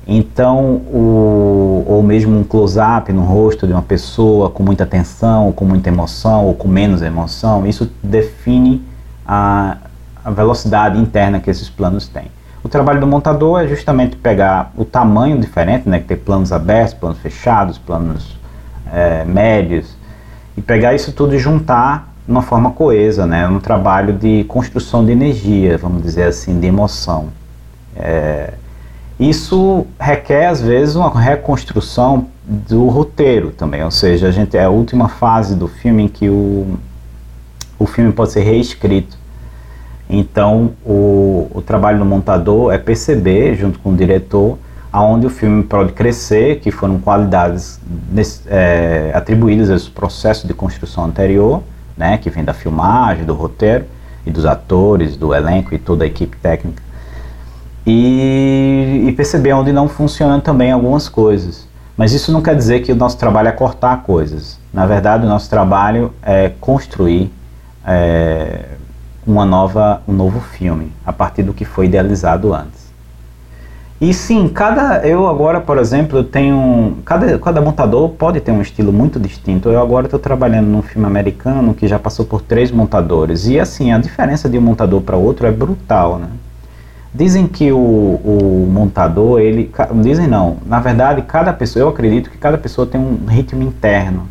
Então, 0.07 0.83
o, 0.93 1.85
ou 1.87 2.03
mesmo 2.03 2.39
um 2.39 2.43
close-up 2.43 3.13
no 3.13 3.23
rosto 3.23 3.67
de 3.67 3.73
uma 3.73 3.83
pessoa 3.83 4.51
com 4.51 4.63
muita 4.63 4.85
tensão, 4.85 5.47
ou 5.47 5.53
com 5.53 5.65
muita 5.65 5.89
emoção, 5.89 6.47
ou 6.47 6.55
com 6.55 6.67
menos 6.67 7.01
emoção, 7.03 7.67
isso 7.67 7.91
define 8.03 8.83
a, 9.27 9.77
a 10.25 10.31
velocidade 10.31 10.99
interna 10.99 11.39
que 11.39 11.51
esses 11.51 11.69
planos 11.69 12.09
têm. 12.09 12.31
O 12.63 12.69
trabalho 12.69 13.01
do 13.01 13.07
montador 13.07 13.63
é 13.63 13.67
justamente 13.67 14.17
pegar 14.17 14.73
o 14.77 14.85
tamanho 14.85 15.41
diferente, 15.41 15.89
né, 15.89 15.99
que 15.99 16.07
tem 16.07 16.17
planos 16.17 16.53
abertos, 16.53 16.95
planos 16.95 17.19
fechados, 17.19 17.79
planos 17.79 18.37
é, 18.93 19.25
médios, 19.25 19.97
e 20.57 20.61
pegar 20.61 20.95
isso 20.95 21.13
tudo 21.13 21.35
e 21.35 21.39
juntar 21.39 22.13
de 22.27 22.31
uma 22.31 22.43
forma 22.43 22.71
coesa, 22.73 23.27
né, 23.27 23.49
um 23.49 23.59
trabalho 23.59 24.13
de 24.13 24.45
construção 24.45 25.05
de 25.05 25.13
energia, 25.13 25.79
vamos 25.79 26.03
dizer 26.03 26.25
assim, 26.25 26.61
de 26.61 26.67
emoção. 26.67 27.29
É, 27.97 28.53
isso 29.19 29.87
requer, 29.99 30.47
às 30.47 30.61
vezes, 30.61 30.97
uma 30.97 31.19
reconstrução 31.19 32.29
do 32.45 32.89
roteiro 32.89 33.53
também, 33.53 33.83
ou 33.83 33.91
seja, 33.91 34.29
a 34.29 34.31
gente 34.31 34.57
é 34.57 34.65
a 34.65 34.71
última 34.71 35.09
fase 35.09 35.55
do 35.55 35.67
filme 35.67 36.05
em 36.05 36.09
que 36.09 36.29
o, 36.29 36.79
o 37.79 37.87
filme 37.87 38.13
pode 38.13 38.33
ser 38.33 38.41
reescrito. 38.41 39.20
Então, 40.11 40.73
o, 40.85 41.49
o 41.55 41.63
trabalho 41.63 41.99
do 41.99 42.05
montador 42.05 42.73
é 42.73 42.79
perceber, 42.79 43.55
junto 43.55 43.79
com 43.79 43.93
o 43.93 43.97
diretor, 43.97 44.59
aonde 44.93 45.27
o 45.27 45.31
filme 45.31 45.63
pode 45.63 45.93
crescer, 45.93 46.59
que 46.59 46.71
foram 46.71 46.99
qualidades 46.99 47.81
é, 48.47 49.13
atribuídas 49.15 49.71
a 49.71 49.77
esse 49.77 49.89
processo 49.89 50.47
de 50.49 50.53
construção 50.53 51.05
anterior, 51.05 51.63
né, 51.97 52.19
que 52.19 52.29
vem 52.29 52.43
da 52.43 52.53
filmagem, 52.53 53.25
do 53.25 53.35
roteiro 53.35 53.85
e 54.27 54.31
dos 54.31 54.45
atores, 54.45 55.17
do 55.17 55.33
elenco 55.33 55.75
e 55.75 55.79
toda 55.79 56.05
a 56.05 56.07
equipe 56.07 56.37
técnica 56.39 56.83
e, 57.87 59.07
e 59.09 59.13
perceber 59.13 59.53
onde 59.53 59.73
não 59.73 59.89
funcionam 59.89 60.41
também 60.41 60.71
algumas 60.71 61.09
coisas. 61.09 61.69
Mas 61.97 62.13
isso 62.13 62.33
não 62.33 62.41
quer 62.41 62.57
dizer 62.57 62.81
que 62.81 62.93
o 62.93 62.97
nosso 62.97 63.19
trabalho 63.19 63.49
é 63.49 63.53
cortar 63.53 64.03
coisas. 64.03 64.59
Na 64.73 64.87
verdade, 64.87 65.27
o 65.27 65.29
nosso 65.29 65.51
trabalho 65.51 66.13
é 66.23 66.51
construir 66.61 67.31
é, 67.87 68.70
uma 69.31 69.45
nova, 69.45 70.03
um 70.07 70.13
novo 70.13 70.41
filme 70.41 70.93
a 71.05 71.13
partir 71.13 71.43
do 71.43 71.53
que 71.55 71.65
foi 71.65 71.87
idealizado 71.87 72.53
antes. 72.53 72.91
E 74.01 74.15
sim, 74.15 74.49
cada 74.49 75.07
eu 75.07 75.29
agora, 75.29 75.61
por 75.61 75.77
exemplo, 75.77 76.25
tenho 76.25 76.97
cada 77.05 77.39
cada 77.39 77.61
montador 77.61 78.09
pode 78.09 78.41
ter 78.41 78.51
um 78.51 78.63
estilo 78.63 78.93
muito 78.93 79.21
distinto. 79.21 79.69
Eu 79.69 79.81
agora 79.81 80.07
estou 80.07 80.19
trabalhando 80.19 80.69
num 80.69 80.81
filme 80.81 81.07
americano 81.07 81.75
que 81.75 81.87
já 81.87 81.99
passou 81.99 82.25
por 82.25 82.41
três 82.41 82.71
montadores 82.71 83.47
e 83.47 83.61
assim 83.61 83.93
a 83.93 83.99
diferença 83.99 84.49
de 84.49 84.57
um 84.57 84.63
montador 84.63 85.03
para 85.03 85.17
outro 85.17 85.47
é 85.47 85.51
brutal, 85.51 86.19
né? 86.19 86.29
Dizem 87.13 87.47
que 87.49 87.73
o, 87.73 87.77
o, 87.77 88.69
montador, 88.71 89.41
ele. 89.41 89.71
Dizem 89.97 90.29
não. 90.29 90.59
Na 90.65 90.79
verdade, 90.79 91.23
cada 91.23 91.53
pessoa, 91.53 91.83
eu 91.83 91.89
acredito 91.89 92.31
que 92.31 92.39
cada 92.39 92.57
pessoa 92.57 92.87
tem 92.87 93.01
um 93.01 93.27
ritmo 93.27 93.63
interno. 93.63 94.29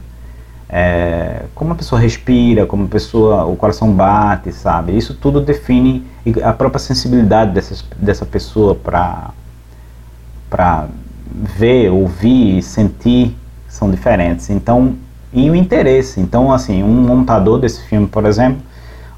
É, 0.71 1.45
como 1.55 1.73
a 1.73 1.75
pessoa 1.75 1.99
respira, 1.99 2.65
como 2.65 2.85
a 2.85 2.87
pessoa, 2.87 3.45
o 3.45 3.55
coração 3.55 3.91
bate, 3.91 4.51
sabe? 4.51 4.95
Isso 4.95 5.15
tudo 5.15 5.41
define 5.41 6.05
a 6.43 6.53
própria 6.53 6.79
sensibilidade 6.79 7.51
dessas, 7.51 7.83
dessa 7.97 8.25
pessoa 8.25 8.75
para 8.75 9.31
para 10.49 10.87
ver, 11.31 11.91
ouvir, 11.91 12.61
sentir 12.63 13.35
são 13.67 13.89
diferentes. 13.89 14.49
Então, 14.49 14.95
e 15.31 15.49
o 15.49 15.55
interesse. 15.55 16.19
Então, 16.19 16.51
assim, 16.51 16.83
um 16.83 16.87
montador 16.87 17.59
desse 17.59 17.83
filme, 17.83 18.07
por 18.07 18.25
exemplo, 18.25 18.61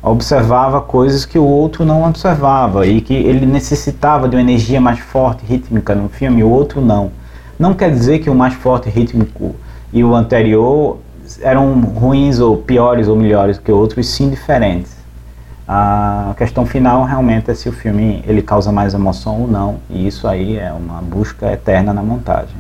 observava 0.04 0.82
coisas 0.82 1.26
que 1.26 1.40
o 1.40 1.46
outro 1.46 1.86
não 1.86 2.04
observava 2.04 2.86
e 2.86 3.02
que 3.02 3.14
ele 3.14 3.46
necessitava 3.46 4.28
de 4.28 4.36
uma 4.36 4.42
energia 4.42 4.82
mais 4.82 5.00
forte, 5.00 5.46
rítmica 5.46 5.96
no 5.96 6.10
filme, 6.10 6.42
e 6.42 6.44
o 6.44 6.50
outro 6.50 6.82
não. 6.82 7.12
Não 7.58 7.74
quer 7.74 7.92
dizer 7.92 8.20
que 8.20 8.30
o 8.30 8.36
mais 8.36 8.54
forte 8.56 8.90
rítmico 8.90 9.56
e 9.94 10.04
o 10.04 10.16
anterior 10.16 10.98
eram 11.42 11.80
ruins 11.82 12.40
ou 12.40 12.58
piores 12.58 13.08
ou 13.08 13.16
melhores 13.16 13.58
que 13.58 13.72
o 13.72 13.78
outro, 13.78 14.00
e 14.00 14.04
sim 14.04 14.30
diferentes. 14.30 15.02
A 15.68 16.34
questão 16.38 16.66
final 16.66 17.06
realmente 17.06 17.50
é 17.50 17.54
se 17.54 17.70
o 17.70 17.72
filme 17.72 18.24
ele 18.28 18.42
causa 18.42 18.72
mais 18.72 18.94
emoção 18.94 19.42
ou 19.42 19.48
não, 19.48 19.78
e 19.90 20.06
isso 20.06 20.28
aí 20.28 20.58
é 20.58 20.72
uma 20.72 21.02
busca 21.02 21.52
eterna 21.52 21.94
na 21.94 22.04
montagem. 22.04 22.56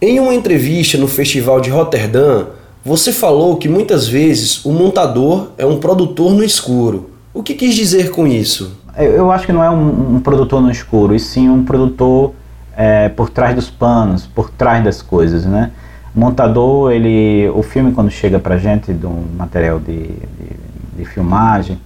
Em 0.00 0.18
uma 0.18 0.34
entrevista 0.34 0.96
no 0.96 1.06
Festival 1.06 1.60
de 1.60 1.68
Roterdã, 1.68 2.46
você 2.82 3.12
falou 3.12 3.56
que 3.56 3.68
muitas 3.68 4.08
vezes 4.08 4.64
o 4.64 4.72
montador 4.72 5.50
é 5.58 5.66
um 5.66 5.78
produtor 5.78 6.32
no 6.32 6.42
escuro. 6.42 7.10
O 7.34 7.42
que 7.42 7.52
quis 7.52 7.74
dizer 7.74 8.10
com 8.10 8.26
isso? 8.26 8.78
Eu 8.96 9.30
acho 9.30 9.44
que 9.44 9.52
não 9.52 9.62
é 9.62 9.70
um, 9.70 10.16
um 10.16 10.20
produtor 10.20 10.62
no 10.62 10.70
escuro, 10.70 11.14
e 11.14 11.20
sim 11.20 11.50
um 11.50 11.62
produtor 11.62 12.32
é, 12.74 13.10
por 13.10 13.28
trás 13.28 13.54
dos 13.54 13.68
panos, 13.68 14.26
por 14.26 14.50
trás 14.50 14.82
das 14.82 15.02
coisas, 15.02 15.44
né? 15.44 15.70
Montador, 16.14 16.92
ele, 16.92 17.48
o 17.54 17.62
filme 17.62 17.92
quando 17.92 18.10
chega 18.10 18.38
pra 18.38 18.58
gente 18.58 18.92
do 18.92 19.10
material 19.36 19.78
de, 19.78 20.08
de, 20.08 20.98
de 20.98 21.04
filmagem 21.04 21.78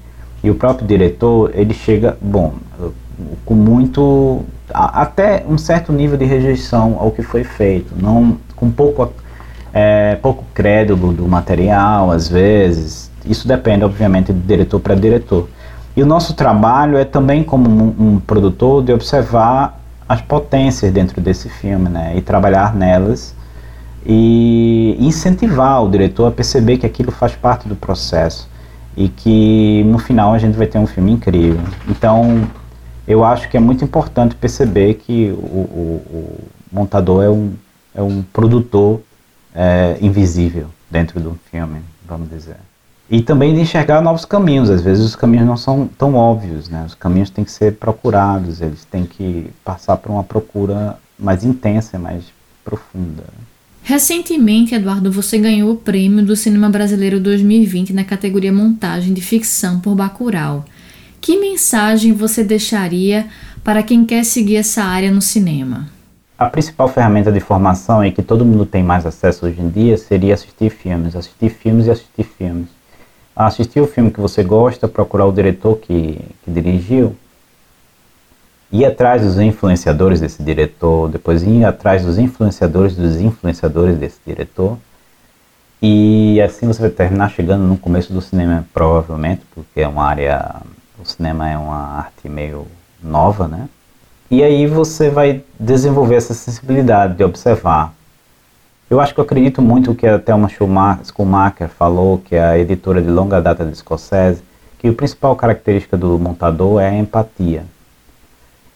e 0.43 0.51
o 0.51 0.55
próprio 0.55 0.87
diretor, 0.87 1.51
ele 1.55 1.75
chega, 1.75 2.17
bom, 2.21 2.55
com 3.45 3.55
muito, 3.55 4.43
até 4.73 5.45
um 5.49 5.59
certo 5.59 5.93
nível 5.93 6.17
de 6.17 6.25
rejeição 6.25 6.97
ao 6.99 7.11
que 7.11 7.23
foi 7.23 7.45
feito, 7.45 7.95
não 8.01 8.39
com 8.57 8.71
pouco 8.71 9.13
é, 9.73 10.15
pouco 10.23 10.45
crédito 10.55 10.97
do 11.13 11.27
material, 11.27 12.13
às 12.13 12.29
vezes. 12.29 13.11
Isso 13.27 13.49
depende, 13.49 13.85
obviamente, 13.85 14.33
de 14.33 14.39
diretor 14.39 14.79
para 14.79 14.95
diretor. 14.95 15.49
E 15.97 16.03
o 16.03 16.07
nosso 16.07 16.35
trabalho 16.35 16.97
é 16.97 17.05
também, 17.05 17.43
como 17.43 17.69
um, 17.69 17.95
um, 17.99 18.21
produtor, 18.21 18.85
de 18.85 18.93
observar 18.93 19.81
as 20.09 20.21
potências 20.21 20.93
dentro 20.93 21.21
desse 21.21 21.49
filme, 21.49 21.89
né? 21.89 22.15
E 22.17 22.21
trabalhar 22.21 22.75
nelas 22.75 23.35
e 24.05 24.97
incentivar 24.99 25.83
o 25.83 25.91
diretor 25.91 26.27
a 26.27 26.31
perceber 26.31 26.79
que 26.79 26.87
aquilo 26.87 27.11
faz 27.11 27.35
parte 27.35 27.67
do 27.69 27.75
processo 27.75 28.49
e 28.97 29.09
que 29.09 29.83
no 29.85 29.99
final 29.99 30.35
a 30.35 30.39
gente 30.39 30.57
vai 30.57 30.67
ter 30.67 30.79
um 30.79 30.87
filme 30.87 31.13
incrível. 31.13 31.61
Então, 31.89 32.47
eu 33.07 33.25
acho 33.25 33.49
que 33.49 33.57
é 33.57 33.61
muito 33.61 33.85
importante 33.85 34.35
perceber 34.35 34.95
que 34.95 35.31
o, 35.31 35.37
o, 35.37 36.03
o 36.11 36.45
montador 36.73 37.25
é 37.25 37.31
um, 37.31 37.55
é 37.95 38.03
um 38.03 38.23
produtor 38.23 39.01
é, 39.55 39.97
invisível 40.01 40.69
dentro 40.91 41.21
do 41.21 41.39
filme, 41.51 41.81
vamos 42.07 42.29
dizer. 42.29 42.57
E 43.11 43.21
também 43.21 43.55
de 43.55 43.61
enxergar 43.61 44.01
novos 44.01 44.25
caminhos. 44.25 44.71
Às 44.71 44.81
vezes 44.81 45.05
os 45.05 45.15
caminhos 45.15 45.47
não 45.47 45.57
são 45.57 45.87
tão 45.87 46.15
óbvios, 46.15 46.69
né? 46.69 46.85
Os 46.87 46.95
caminhos 46.95 47.31
têm 47.31 47.45
que 47.45 47.51
ser 47.51 47.75
procurados, 47.77 48.61
eles 48.61 48.85
têm 48.85 49.05
que 49.05 49.51
passar 49.65 49.97
por 49.99 50.11
uma 50.11 50.25
procura 50.25 50.97
mais 51.19 51.45
intensa, 51.45 51.99
mais 51.99 52.25
profunda. 52.65 53.25
Recentemente, 53.87 54.75
Eduardo, 54.75 55.13
você 55.13 55.37
ganhou 55.37 55.71
o 55.71 55.77
prêmio 55.77 56.25
do 56.25 56.35
Cinema 56.35 56.71
Brasileiro 56.71 57.21
2020 57.21 57.93
na 57.93 58.03
categoria 58.03 58.51
Montagem 58.51 59.13
de 59.13 59.21
Ficção 59.21 59.79
por 59.79 59.95
Bacurau. 59.95 60.65
Que 61.21 61.39
mensagem 61.39 62.15
você 62.15 62.43
deixaria 62.43 63.27
para 63.63 63.83
quem 63.83 64.07
quer 64.07 64.25
seguir 64.25 64.57
essa 64.57 64.83
área 64.83 65.13
no 65.13 65.21
cinema? 65.21 65.87
A 66.39 66.47
principal 66.47 66.89
ferramenta 66.89 67.31
de 67.31 67.41
formação 67.41 68.03
e 68.03 68.11
que 68.11 68.23
todo 68.23 68.43
mundo 68.43 68.65
tem 68.65 68.83
mais 68.83 69.05
acesso 69.05 69.45
hoje 69.45 69.61
em 69.61 69.69
dia 69.69 69.99
seria 69.99 70.33
assistir 70.33 70.71
filmes, 70.71 71.15
assistir 71.15 71.51
filmes 71.51 71.87
e 71.87 71.91
assistir 71.91 72.25
filmes. 72.25 72.69
Assistir 73.37 73.81
o 73.81 73.87
filme 73.87 74.11
que 74.11 74.21
você 74.21 74.43
gosta, 74.43 74.89
procurar 74.89 75.27
o 75.27 75.33
diretor 75.33 75.77
que, 75.77 76.19
que 76.43 76.51
dirigiu, 76.51 77.15
ir 78.73 78.85
atrás 78.85 79.23
dos 79.23 79.39
influenciadores 79.39 80.21
desse 80.21 80.43
diretor, 80.43 81.09
depois 81.09 81.43
ir 81.43 81.65
atrás 81.65 82.05
dos 82.05 82.19
influenciadores 82.19 82.97
dos 82.97 83.17
influenciadores 83.17 83.97
desse 83.97 84.19
diretor, 84.27 84.79
E 85.87 86.41
assim 86.41 86.67
você 86.67 86.81
vai 86.81 86.89
terminar 86.91 87.29
chegando 87.29 87.63
no 87.65 87.77
começo 87.77 88.11
do 88.11 88.23
cinema, 88.23 88.65
provavelmente, 88.73 89.43
porque 89.55 89.83
é 89.83 89.87
uma 89.87 90.05
área. 90.07 90.63
O 90.99 91.05
cinema 91.05 91.47
é 91.47 91.59
uma 91.59 91.99
arte 91.99 92.27
meio 92.27 92.67
nova, 93.03 93.47
né? 93.47 93.69
E 94.31 94.43
aí 94.43 94.67
você 94.67 95.11
vai 95.11 95.43
desenvolver 95.61 96.15
essa 96.15 96.33
sensibilidade 96.33 97.17
de 97.17 97.23
observar. 97.23 97.93
Eu 98.89 98.99
acho 98.99 99.13
que 99.13 99.21
eu 99.21 99.25
acredito 99.25 99.61
muito 99.61 99.95
que 99.95 100.07
a 100.07 100.19
Thelma 100.19 100.49
Schumacher 100.49 101.69
falou, 101.69 102.17
que 102.17 102.35
é 102.35 102.43
a 102.43 102.59
editora 102.59 103.03
de 103.03 103.11
longa 103.11 103.43
data 103.43 103.63
de 103.63 103.77
Scorsese, 103.77 104.43
que 104.79 104.89
a 104.89 104.93
principal 104.95 105.37
característica 105.37 105.99
do 105.99 106.19
montador 106.19 106.81
é 106.81 106.89
a 106.89 106.95
empatia. 106.95 107.65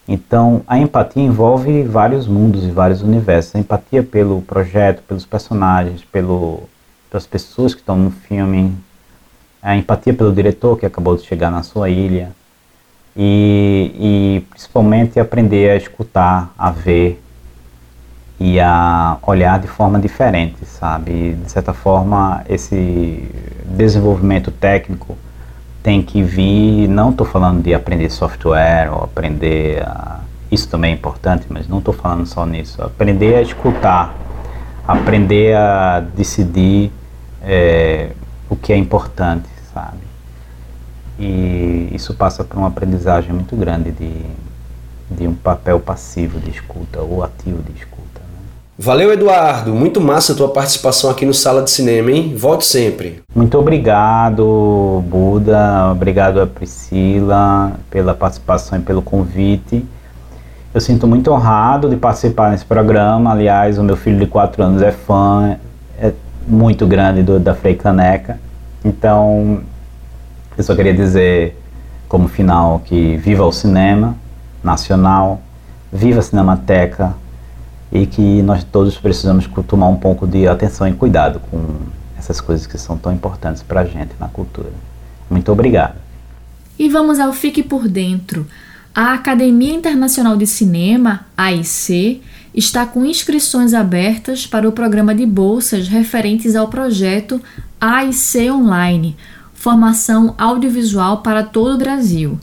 Então, 0.08 0.62
a 0.66 0.78
empatia 0.78 1.22
envolve 1.22 1.82
vários 1.82 2.26
mundos 2.26 2.64
e 2.64 2.70
vários 2.70 3.02
universos. 3.02 3.54
A 3.54 3.58
empatia 3.58 4.02
pelo 4.02 4.40
projeto, 4.40 5.02
pelos 5.02 5.26
personagens, 5.26 6.02
pelo, 6.02 6.62
pelas 7.10 7.26
pessoas 7.26 7.74
que 7.74 7.80
estão 7.80 7.96
no 7.96 8.10
filme, 8.10 8.74
a 9.62 9.76
empatia 9.76 10.14
pelo 10.14 10.32
diretor 10.32 10.78
que 10.78 10.86
acabou 10.86 11.14
de 11.14 11.24
chegar 11.24 11.50
na 11.50 11.62
sua 11.62 11.90
ilha, 11.90 12.32
e, 13.14 13.92
e 13.98 14.46
principalmente 14.48 15.20
aprender 15.20 15.70
a 15.70 15.76
escutar, 15.76 16.54
a 16.56 16.70
ver 16.70 17.20
e 18.40 18.60
a 18.60 19.18
olhar 19.22 19.58
de 19.58 19.66
forma 19.66 19.98
diferente, 19.98 20.64
sabe? 20.64 21.34
De 21.34 21.50
certa 21.50 21.74
forma, 21.74 22.44
esse 22.48 23.28
desenvolvimento 23.66 24.52
técnico 24.52 25.18
tem 25.88 26.02
que 26.02 26.22
vir, 26.22 26.86
não 26.86 27.08
estou 27.08 27.26
falando 27.26 27.62
de 27.62 27.72
aprender 27.72 28.10
software 28.10 28.92
ou 28.92 29.04
aprender, 29.04 29.82
a, 29.82 30.20
isso 30.52 30.68
também 30.68 30.90
é 30.90 30.94
importante, 30.94 31.46
mas 31.48 31.66
não 31.66 31.78
estou 31.78 31.94
falando 31.94 32.26
só 32.26 32.44
nisso, 32.44 32.82
aprender 32.82 33.36
a 33.36 33.40
escutar, 33.40 34.14
aprender 34.86 35.56
a 35.56 36.00
decidir 36.00 36.92
é, 37.40 38.10
o 38.50 38.54
que 38.54 38.70
é 38.70 38.76
importante, 38.76 39.48
sabe? 39.72 39.96
E 41.18 41.88
isso 41.94 42.12
passa 42.12 42.44
por 42.44 42.58
uma 42.58 42.68
aprendizagem 42.68 43.32
muito 43.32 43.56
grande 43.56 43.90
de, 43.90 44.26
de 45.10 45.26
um 45.26 45.34
papel 45.34 45.80
passivo 45.80 46.38
de 46.38 46.50
escuta 46.50 47.00
ou 47.00 47.24
ativo 47.24 47.62
de 47.62 47.72
escuta. 47.72 47.97
Valeu, 48.80 49.12
Eduardo. 49.12 49.74
Muito 49.74 50.00
massa 50.00 50.32
a 50.32 50.36
tua 50.36 50.50
participação 50.50 51.10
aqui 51.10 51.26
no 51.26 51.34
Sala 51.34 51.62
de 51.62 51.70
Cinema, 51.70 52.12
hein? 52.12 52.36
Volte 52.36 52.64
sempre. 52.64 53.20
Muito 53.34 53.58
obrigado, 53.58 55.02
Buda. 55.08 55.90
Obrigado 55.90 56.40
a 56.40 56.46
Priscila 56.46 57.72
pela 57.90 58.14
participação 58.14 58.78
e 58.78 58.82
pelo 58.82 59.02
convite. 59.02 59.84
Eu 60.72 60.80
sinto 60.80 61.08
muito 61.08 61.32
honrado 61.32 61.90
de 61.90 61.96
participar 61.96 62.52
nesse 62.52 62.64
programa. 62.64 63.32
Aliás, 63.32 63.78
o 63.78 63.82
meu 63.82 63.96
filho 63.96 64.20
de 64.20 64.26
4 64.26 64.62
anos 64.62 64.80
é 64.80 64.92
fã 64.92 65.56
é 66.00 66.12
muito 66.46 66.86
grande 66.86 67.24
do, 67.24 67.40
da 67.40 67.56
Frei 67.56 67.74
Caneca. 67.74 68.38
Então, 68.84 69.60
eu 70.56 70.62
só 70.62 70.76
queria 70.76 70.94
dizer, 70.94 71.60
como 72.08 72.28
final, 72.28 72.80
que 72.84 73.16
viva 73.16 73.44
o 73.44 73.50
cinema 73.50 74.14
nacional, 74.62 75.40
viva 75.92 76.20
a 76.20 76.22
Cinemateca, 76.22 77.16
e 77.90 78.06
que 78.06 78.42
nós 78.42 78.64
todos 78.64 78.96
precisamos 78.98 79.48
tomar 79.66 79.88
um 79.88 79.96
pouco 79.96 80.26
de 80.26 80.46
atenção 80.46 80.86
e 80.86 80.92
cuidado 80.92 81.40
com 81.50 81.58
essas 82.18 82.40
coisas 82.40 82.66
que 82.66 82.76
são 82.78 82.98
tão 82.98 83.12
importantes 83.12 83.62
para 83.62 83.80
a 83.80 83.84
gente 83.84 84.12
na 84.18 84.28
cultura. 84.28 84.70
Muito 85.30 85.50
obrigado. 85.50 85.94
E 86.78 86.88
vamos 86.88 87.18
ao 87.18 87.32
Fique 87.32 87.62
por 87.62 87.88
Dentro. 87.88 88.46
A 88.94 89.14
Academia 89.14 89.74
Internacional 89.74 90.36
de 90.36 90.46
Cinema, 90.46 91.26
AIC, 91.36 92.22
está 92.54 92.84
com 92.86 93.04
inscrições 93.04 93.74
abertas 93.74 94.46
para 94.46 94.68
o 94.68 94.72
programa 94.72 95.14
de 95.14 95.24
bolsas 95.24 95.88
referentes 95.88 96.56
ao 96.56 96.68
projeto 96.68 97.40
AIC 97.80 98.50
Online 98.50 99.16
Formação 99.54 100.34
Audiovisual 100.38 101.18
para 101.18 101.42
todo 101.42 101.74
o 101.74 101.78
Brasil. 101.78 102.38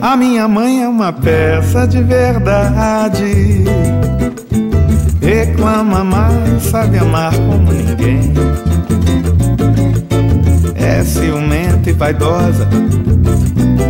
A 0.00 0.16
minha 0.16 0.48
mãe 0.48 0.82
é 0.82 0.88
uma 0.88 1.12
peça 1.12 1.86
de 1.86 2.02
verdade. 2.02 3.64
Reclama 5.20 6.02
mais, 6.02 6.62
sabe 6.64 6.98
amar 6.98 7.32
como 7.34 7.70
ninguém. 7.72 8.32
É 10.74 11.04
ciumenta 11.04 11.88
e 11.88 11.92
vaidosa, 11.92 12.68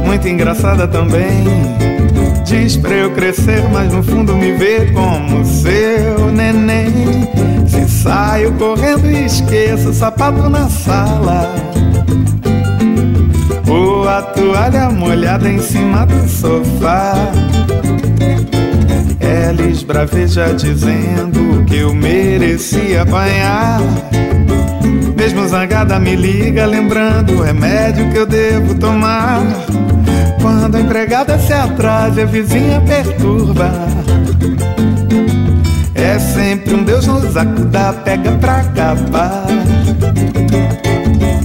muito 0.05 0.29
engraçada 0.29 0.87
também 0.87 1.45
Diz 2.45 2.77
pra 2.77 2.95
eu 2.95 3.11
crescer, 3.13 3.63
mas 3.73 3.93
no 3.93 4.03
fundo 4.03 4.35
me 4.35 4.53
vê 4.53 4.91
como 4.93 5.45
seu 5.45 6.31
neném. 6.33 7.29
Se 7.67 7.89
saio 7.89 8.53
correndo 8.55 9.11
e 9.11 9.25
esqueço 9.25 9.91
o 9.91 9.95
sapato 9.95 10.49
na 10.49 10.69
sala. 10.69 11.55
Ou 13.69 14.09
a 14.09 14.23
toalha 14.23 14.91
molhada 14.91 15.49
em 15.49 15.61
cima 15.61 16.05
do 16.05 16.29
sofá. 16.29 17.15
Ela 19.19 19.63
esbraveja 19.63 20.53
dizendo 20.53 21.65
que 21.65 21.79
eu 21.79 21.95
merecia 21.95 23.03
apanhar. 23.03 23.81
Mesmo 25.17 25.47
zangada 25.47 25.99
me 25.99 26.17
liga 26.17 26.67
lembrando 26.67 27.35
o 27.35 27.43
remédio 27.43 28.11
que 28.11 28.19
eu 28.19 28.27
devo 28.27 28.75
tomar. 28.75 29.41
Quando 30.43 30.75
a 30.75 30.81
empregada 30.81 31.39
se 31.39 31.53
atrasa, 31.53 32.23
a 32.23 32.25
vizinha 32.25 32.81
perturba. 32.81 33.71
É 35.95 36.19
sempre 36.19 36.75
um 36.75 36.83
Deus 36.83 37.07
nos 37.07 37.37
acuda, 37.37 37.93
pega 38.05 38.33
pra 38.33 38.57
acabar. 38.57 39.47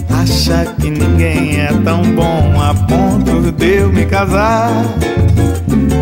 Acha 0.09 0.65
que 0.81 0.89
ninguém 0.89 1.61
é 1.61 1.69
tão 1.83 2.01
bom 2.15 2.59
a 2.59 2.73
ponto 2.73 3.51
de 3.51 3.75
eu 3.75 3.93
me 3.93 4.03
casar. 4.07 4.71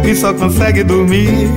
E 0.10 0.16
só 0.16 0.34
consegue 0.34 0.82
dormir 0.82 1.50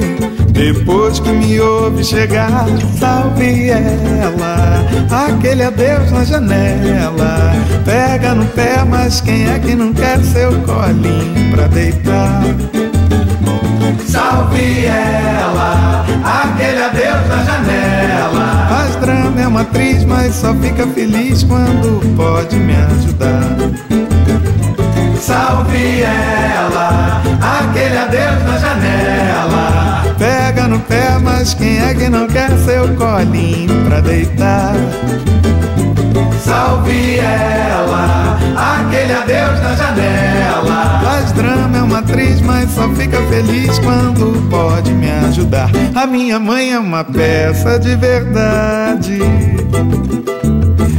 depois 0.58 1.20
que 1.20 1.30
me 1.30 1.60
ouve 1.60 2.04
chegar. 2.04 2.66
Salve 2.98 3.70
ela, 3.70 4.84
aquele 5.10 5.62
adeus 5.62 6.10
na 6.10 6.24
janela. 6.24 7.52
Pega 7.84 8.34
no 8.34 8.44
pé, 8.46 8.84
mas 8.84 9.20
quem 9.20 9.48
é 9.48 9.58
que 9.60 9.74
não 9.76 9.92
quer 9.92 10.18
seu 10.24 10.50
colinho 10.62 11.52
pra 11.52 11.68
deitar? 11.68 12.42
Salve 14.04 14.86
ela, 14.86 16.04
aquele 16.24 16.82
adeus 16.82 17.28
na 17.28 17.44
janela. 17.44 18.66
Faz 18.68 18.96
drama, 18.96 19.40
é 19.40 19.46
uma 19.46 19.60
atriz, 19.60 20.04
mas 20.04 20.34
só 20.34 20.52
fica 20.56 20.86
feliz 20.88 21.44
quando 21.44 22.16
pode 22.16 22.56
me 22.56 22.74
ajudar. 22.74 23.56
Salve 25.20 26.02
ela, 26.02 27.22
aquele 27.40 27.98
adeus 27.98 28.42
na 28.44 28.57
mas 31.38 31.54
quem 31.54 31.78
é 31.78 31.94
que 31.94 32.08
não 32.08 32.26
quer 32.26 32.50
seu 32.58 32.96
colinho 32.96 33.84
pra 33.86 34.00
deitar? 34.00 34.74
Salve 36.44 37.16
ela, 37.18 38.36
aquele 38.56 39.12
adeus 39.12 39.60
na 39.60 39.76
janela. 39.76 41.00
Faz 41.04 41.30
drama, 41.30 41.78
é 41.78 41.82
uma 41.82 41.98
atriz, 41.98 42.40
mas 42.40 42.68
só 42.72 42.88
fica 42.88 43.18
feliz 43.28 43.78
quando 43.78 44.48
pode 44.50 44.92
me 44.92 45.08
ajudar. 45.28 45.70
A 45.94 46.08
minha 46.08 46.40
mãe 46.40 46.72
é 46.72 46.78
uma 46.80 47.04
peça 47.04 47.78
de 47.78 47.94
verdade. 47.94 49.20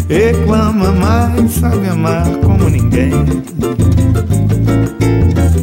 Reclama 0.08 0.94
mais, 0.94 1.52
sabe 1.52 1.90
amar 1.90 2.26
como 2.46 2.70
ninguém. 2.70 3.12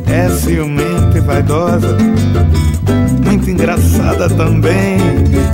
É 0.07 0.29
ciumenta 0.29 1.17
e 1.17 1.21
vaidosa, 1.23 1.97
muito 3.37 3.51
engraçada 3.51 4.31
também. 4.31 4.96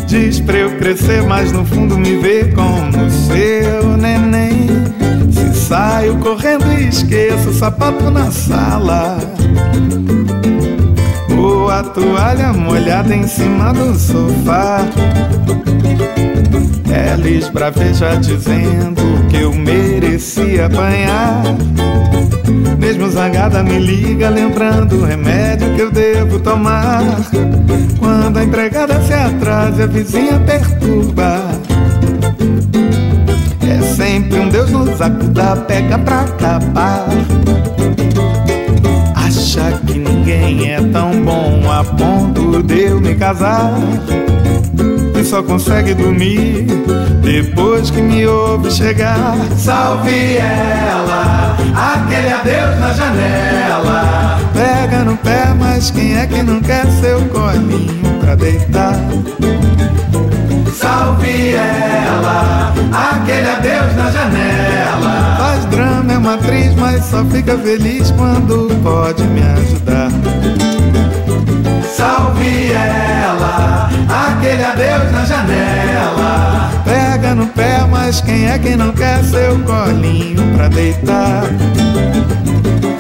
Diz 0.07 0.39
pra 0.39 0.57
eu 0.57 0.79
crescer, 0.79 1.23
mas 1.23 1.51
no 1.51 1.65
fundo 1.65 1.99
me 1.99 2.17
vê 2.17 2.45
como 2.45 3.11
seu 3.11 3.97
neném. 3.97 4.69
Se 5.33 5.67
saio 5.67 6.17
correndo 6.19 6.73
e 6.73 6.89
esqueço 6.89 7.51
o 7.51 7.53
sapato 7.53 8.09
na 8.09 8.31
sala. 8.31 9.19
Ou 11.37 11.69
a 11.69 11.83
toalha 11.83 12.53
molhada 12.53 13.15
em 13.15 13.27
cima 13.27 13.73
do 13.73 13.99
sofá. 13.99 14.87
Elis 16.93 17.49
braveja 17.49 18.17
dizendo 18.17 19.03
que 19.31 19.39
eu 19.39 19.55
mereci 19.55 20.61
apanhar. 20.61 21.43
Mesmo 22.79 23.09
zangada 23.11 23.63
me 23.63 23.79
liga 23.79 24.29
lembrando 24.29 24.97
o 24.97 25.05
remédio 25.05 25.75
que 25.75 25.81
eu 25.81 25.91
devo 25.91 26.39
tomar. 26.41 27.03
Quando 27.99 28.39
a 28.39 28.45
empregada 28.45 29.01
se 29.03 29.15
atrasa, 29.15 29.85
a 29.85 29.87
vizinha 29.87 30.39
perturba. 30.41 31.41
É 33.67 33.81
sempre 33.95 34.41
um 34.41 34.49
Deus 34.51 34.71
nos 34.71 35.01
acuda, 35.01 35.57
pega 35.57 35.99
pra 35.99 36.21
acabar. 36.21 37.07
Acha 39.15 39.73
que 39.87 39.99
ninguém 39.99 40.73
é 40.73 40.81
tão 40.93 41.13
bom 41.25 41.71
a 41.71 41.83
ponto 41.85 42.63
de 42.63 42.83
eu 42.83 43.01
me 43.01 43.15
casar 43.15 43.73
só 45.33 45.43
consegue 45.43 45.95
dormir 45.95 46.67
depois 47.23 47.91
que 47.91 48.03
me 48.03 48.27
ouve 48.27 48.71
chegar. 48.71 49.35
Salve 49.57 50.37
ela, 50.37 51.57
aquele 51.75 52.29
adeus 52.29 52.79
na 52.79 52.93
janela. 52.93 54.39
Pega 54.53 54.99
no 55.05 55.17
pé, 55.17 55.47
mas 55.59 55.91
quem 55.91 56.19
é 56.19 56.27
que 56.27 56.43
não 56.43 56.61
quer 56.61 56.85
seu 57.01 57.19
colinho 57.31 58.21
pra 58.21 58.35
deitar? 58.35 58.95
Salve 60.71 61.55
ela, 61.55 62.75
aquele 62.93 63.49
adeus 63.49 63.97
na 63.97 64.11
janela. 64.11 65.37
Faz 65.39 65.65
drama, 65.71 66.13
é 66.13 66.19
uma 66.19 66.35
atriz, 66.35 66.75
mas 66.75 67.07
só 67.07 67.25
fica 67.25 67.57
feliz 67.57 68.11
quando 68.11 68.69
pode 68.83 69.23
me 69.23 69.41
ajudar. 69.41 70.11
Salve 71.97 72.73
ela, 72.73 73.89
aquele 74.43 74.65
adeus 74.65 75.13
na 75.13 75.25
janela. 75.25 76.71
Pega 76.85 77.35
no 77.35 77.47
pé, 77.47 77.87
mas 77.89 78.21
quem 78.21 78.51
é 78.51 78.59
que 78.59 78.75
não 78.75 78.93
quer 78.93 79.23
seu 79.23 79.59
colinho 79.61 80.57
pra 80.57 80.69
deitar? 80.69 81.45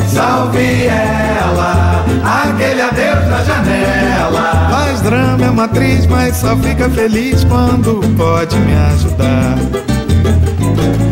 Salve 0.06 0.86
ela, 0.86 2.04
aquele 2.24 2.82
adeus 2.82 3.26
na 3.28 3.42
janela. 3.42 4.68
Faz 4.70 5.00
drama, 5.02 5.44
é 5.44 5.50
uma 5.50 5.64
atriz, 5.64 6.06
mas 6.06 6.36
só 6.36 6.56
fica 6.56 6.88
feliz 6.90 7.42
quando 7.44 8.00
pode 8.16 8.56
me 8.58 8.74
ajudar. 8.94 9.56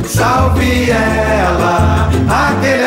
Salve 0.06 0.90
ela, 0.90 2.08
aquele 2.28 2.84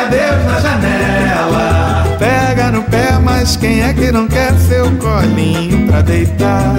pé, 2.94 3.20
mas 3.20 3.58
quem 3.58 3.82
é 3.82 3.92
que 3.92 4.12
não 4.12 4.28
quer 4.28 4.54
seu 4.60 4.86
colinho 4.98 5.88
pra 5.88 6.02
deitar? 6.02 6.76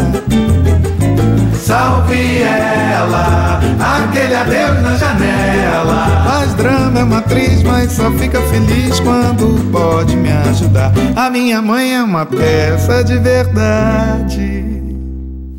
Salve 1.61 2.42
ela, 2.42 3.61
aquele 3.81 4.35
adeus 4.35 4.83
na 4.83 4.96
janela. 4.96 6.24
Faz 6.24 6.55
drama, 6.55 7.00
é 7.00 7.05
uma 7.05 7.18
atriz, 7.18 7.62
mas 7.62 7.92
só 7.92 8.12
fica 8.12 8.40
feliz 8.42 9.00
quando 9.00 9.70
pode 9.72 10.14
me 10.14 10.31
ajudar. 10.31 10.92
A 11.16 11.29
minha 11.31 11.61
mãe 11.61 11.94
é 11.94 12.03
uma 12.03 12.24
peça 12.24 13.03
de 13.03 13.18
verdade. 13.18 14.64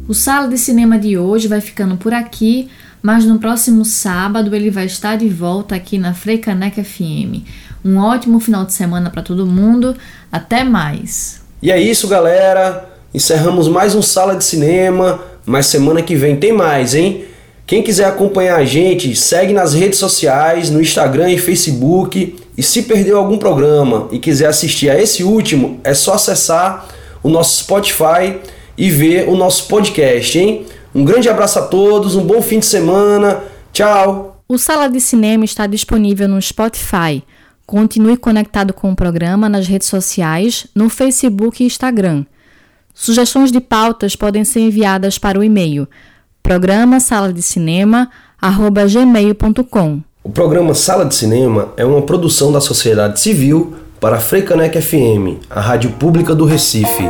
O 0.07 0.13
Sala 0.13 0.47
de 0.47 0.57
Cinema 0.57 0.97
de 0.97 1.17
hoje 1.17 1.47
vai 1.47 1.59
ficando 1.59 1.97
por 1.97 2.13
aqui, 2.13 2.69
mas 3.01 3.25
no 3.25 3.39
próximo 3.39 3.83
sábado 3.83 4.55
ele 4.55 4.69
vai 4.69 4.85
estar 4.85 5.15
de 5.17 5.27
volta 5.27 5.75
aqui 5.75 5.97
na 5.97 6.13
Freicaneca 6.13 6.83
FM. 6.83 7.43
Um 7.85 7.99
ótimo 7.99 8.39
final 8.39 8.65
de 8.65 8.73
semana 8.73 9.11
para 9.11 9.21
todo 9.21 9.45
mundo. 9.45 9.95
Até 10.31 10.63
mais. 10.63 11.41
E 11.61 11.71
é 11.71 11.79
isso, 11.79 12.07
galera. 12.07 12.89
Encerramos 13.13 13.67
mais 13.67 13.93
um 13.93 14.01
Sala 14.01 14.35
de 14.35 14.43
Cinema, 14.43 15.19
mas 15.45 15.67
semana 15.67 16.01
que 16.01 16.15
vem 16.15 16.35
tem 16.35 16.51
mais, 16.51 16.95
hein? 16.95 17.25
Quem 17.67 17.83
quiser 17.83 18.05
acompanhar 18.05 18.57
a 18.57 18.65
gente, 18.65 19.15
segue 19.15 19.53
nas 19.53 19.75
redes 19.75 19.99
sociais, 19.99 20.71
no 20.71 20.81
Instagram 20.81 21.29
e 21.29 21.37
Facebook. 21.37 22.35
E 22.57 22.63
se 22.63 22.81
perdeu 22.83 23.19
algum 23.19 23.37
programa 23.37 24.07
e 24.11 24.17
quiser 24.17 24.47
assistir 24.47 24.89
a 24.89 24.99
esse 24.99 25.23
último, 25.23 25.79
é 25.83 25.93
só 25.93 26.15
acessar 26.15 26.87
o 27.21 27.29
nosso 27.29 27.63
Spotify 27.63 28.39
e 28.75 28.89
ver 28.89 29.29
o 29.29 29.35
nosso 29.35 29.67
podcast, 29.67 30.39
hein? 30.39 30.65
Um 30.93 31.05
grande 31.05 31.29
abraço 31.29 31.59
a 31.59 31.61
todos, 31.61 32.15
um 32.15 32.23
bom 32.23 32.41
fim 32.41 32.57
de 32.57 32.65
semana. 32.65 33.43
Tchau! 33.71 34.41
O 34.47 34.57
Sala 34.57 34.87
de 34.87 34.99
Cinema 34.99 35.45
está 35.45 35.67
disponível 35.67 36.27
no 36.27 36.41
Spotify. 36.41 37.23
Continue 37.65 38.17
conectado 38.17 38.73
com 38.73 38.91
o 38.91 38.95
programa 38.95 39.49
nas 39.49 39.67
redes 39.67 39.87
sociais, 39.87 40.67
no 40.75 40.89
Facebook 40.89 41.63
e 41.63 41.65
Instagram. 41.65 42.25
Sugestões 42.93 43.51
de 43.51 43.59
pautas 43.59 44.15
podem 44.15 44.43
ser 44.43 44.61
enviadas 44.61 45.17
para 45.17 45.39
o 45.39 45.43
e-mail 45.43 45.87
programa 46.45 46.99
sala 46.99 47.33
de 47.33 47.41
cinema 47.41 48.07
gmail.com. 48.39 50.01
O 50.23 50.29
programa 50.29 50.75
Sala 50.75 51.03
de 51.03 51.15
Cinema 51.15 51.73
é 51.75 51.83
uma 51.83 52.03
produção 52.03 52.51
da 52.51 52.61
sociedade 52.61 53.19
civil 53.19 53.73
para 53.99 54.17
a 54.17 54.19
Freicanec 54.19 54.79
FM, 54.79 55.43
a 55.49 55.59
rádio 55.59 55.89
pública 55.93 56.35
do 56.35 56.45
Recife. 56.45 57.03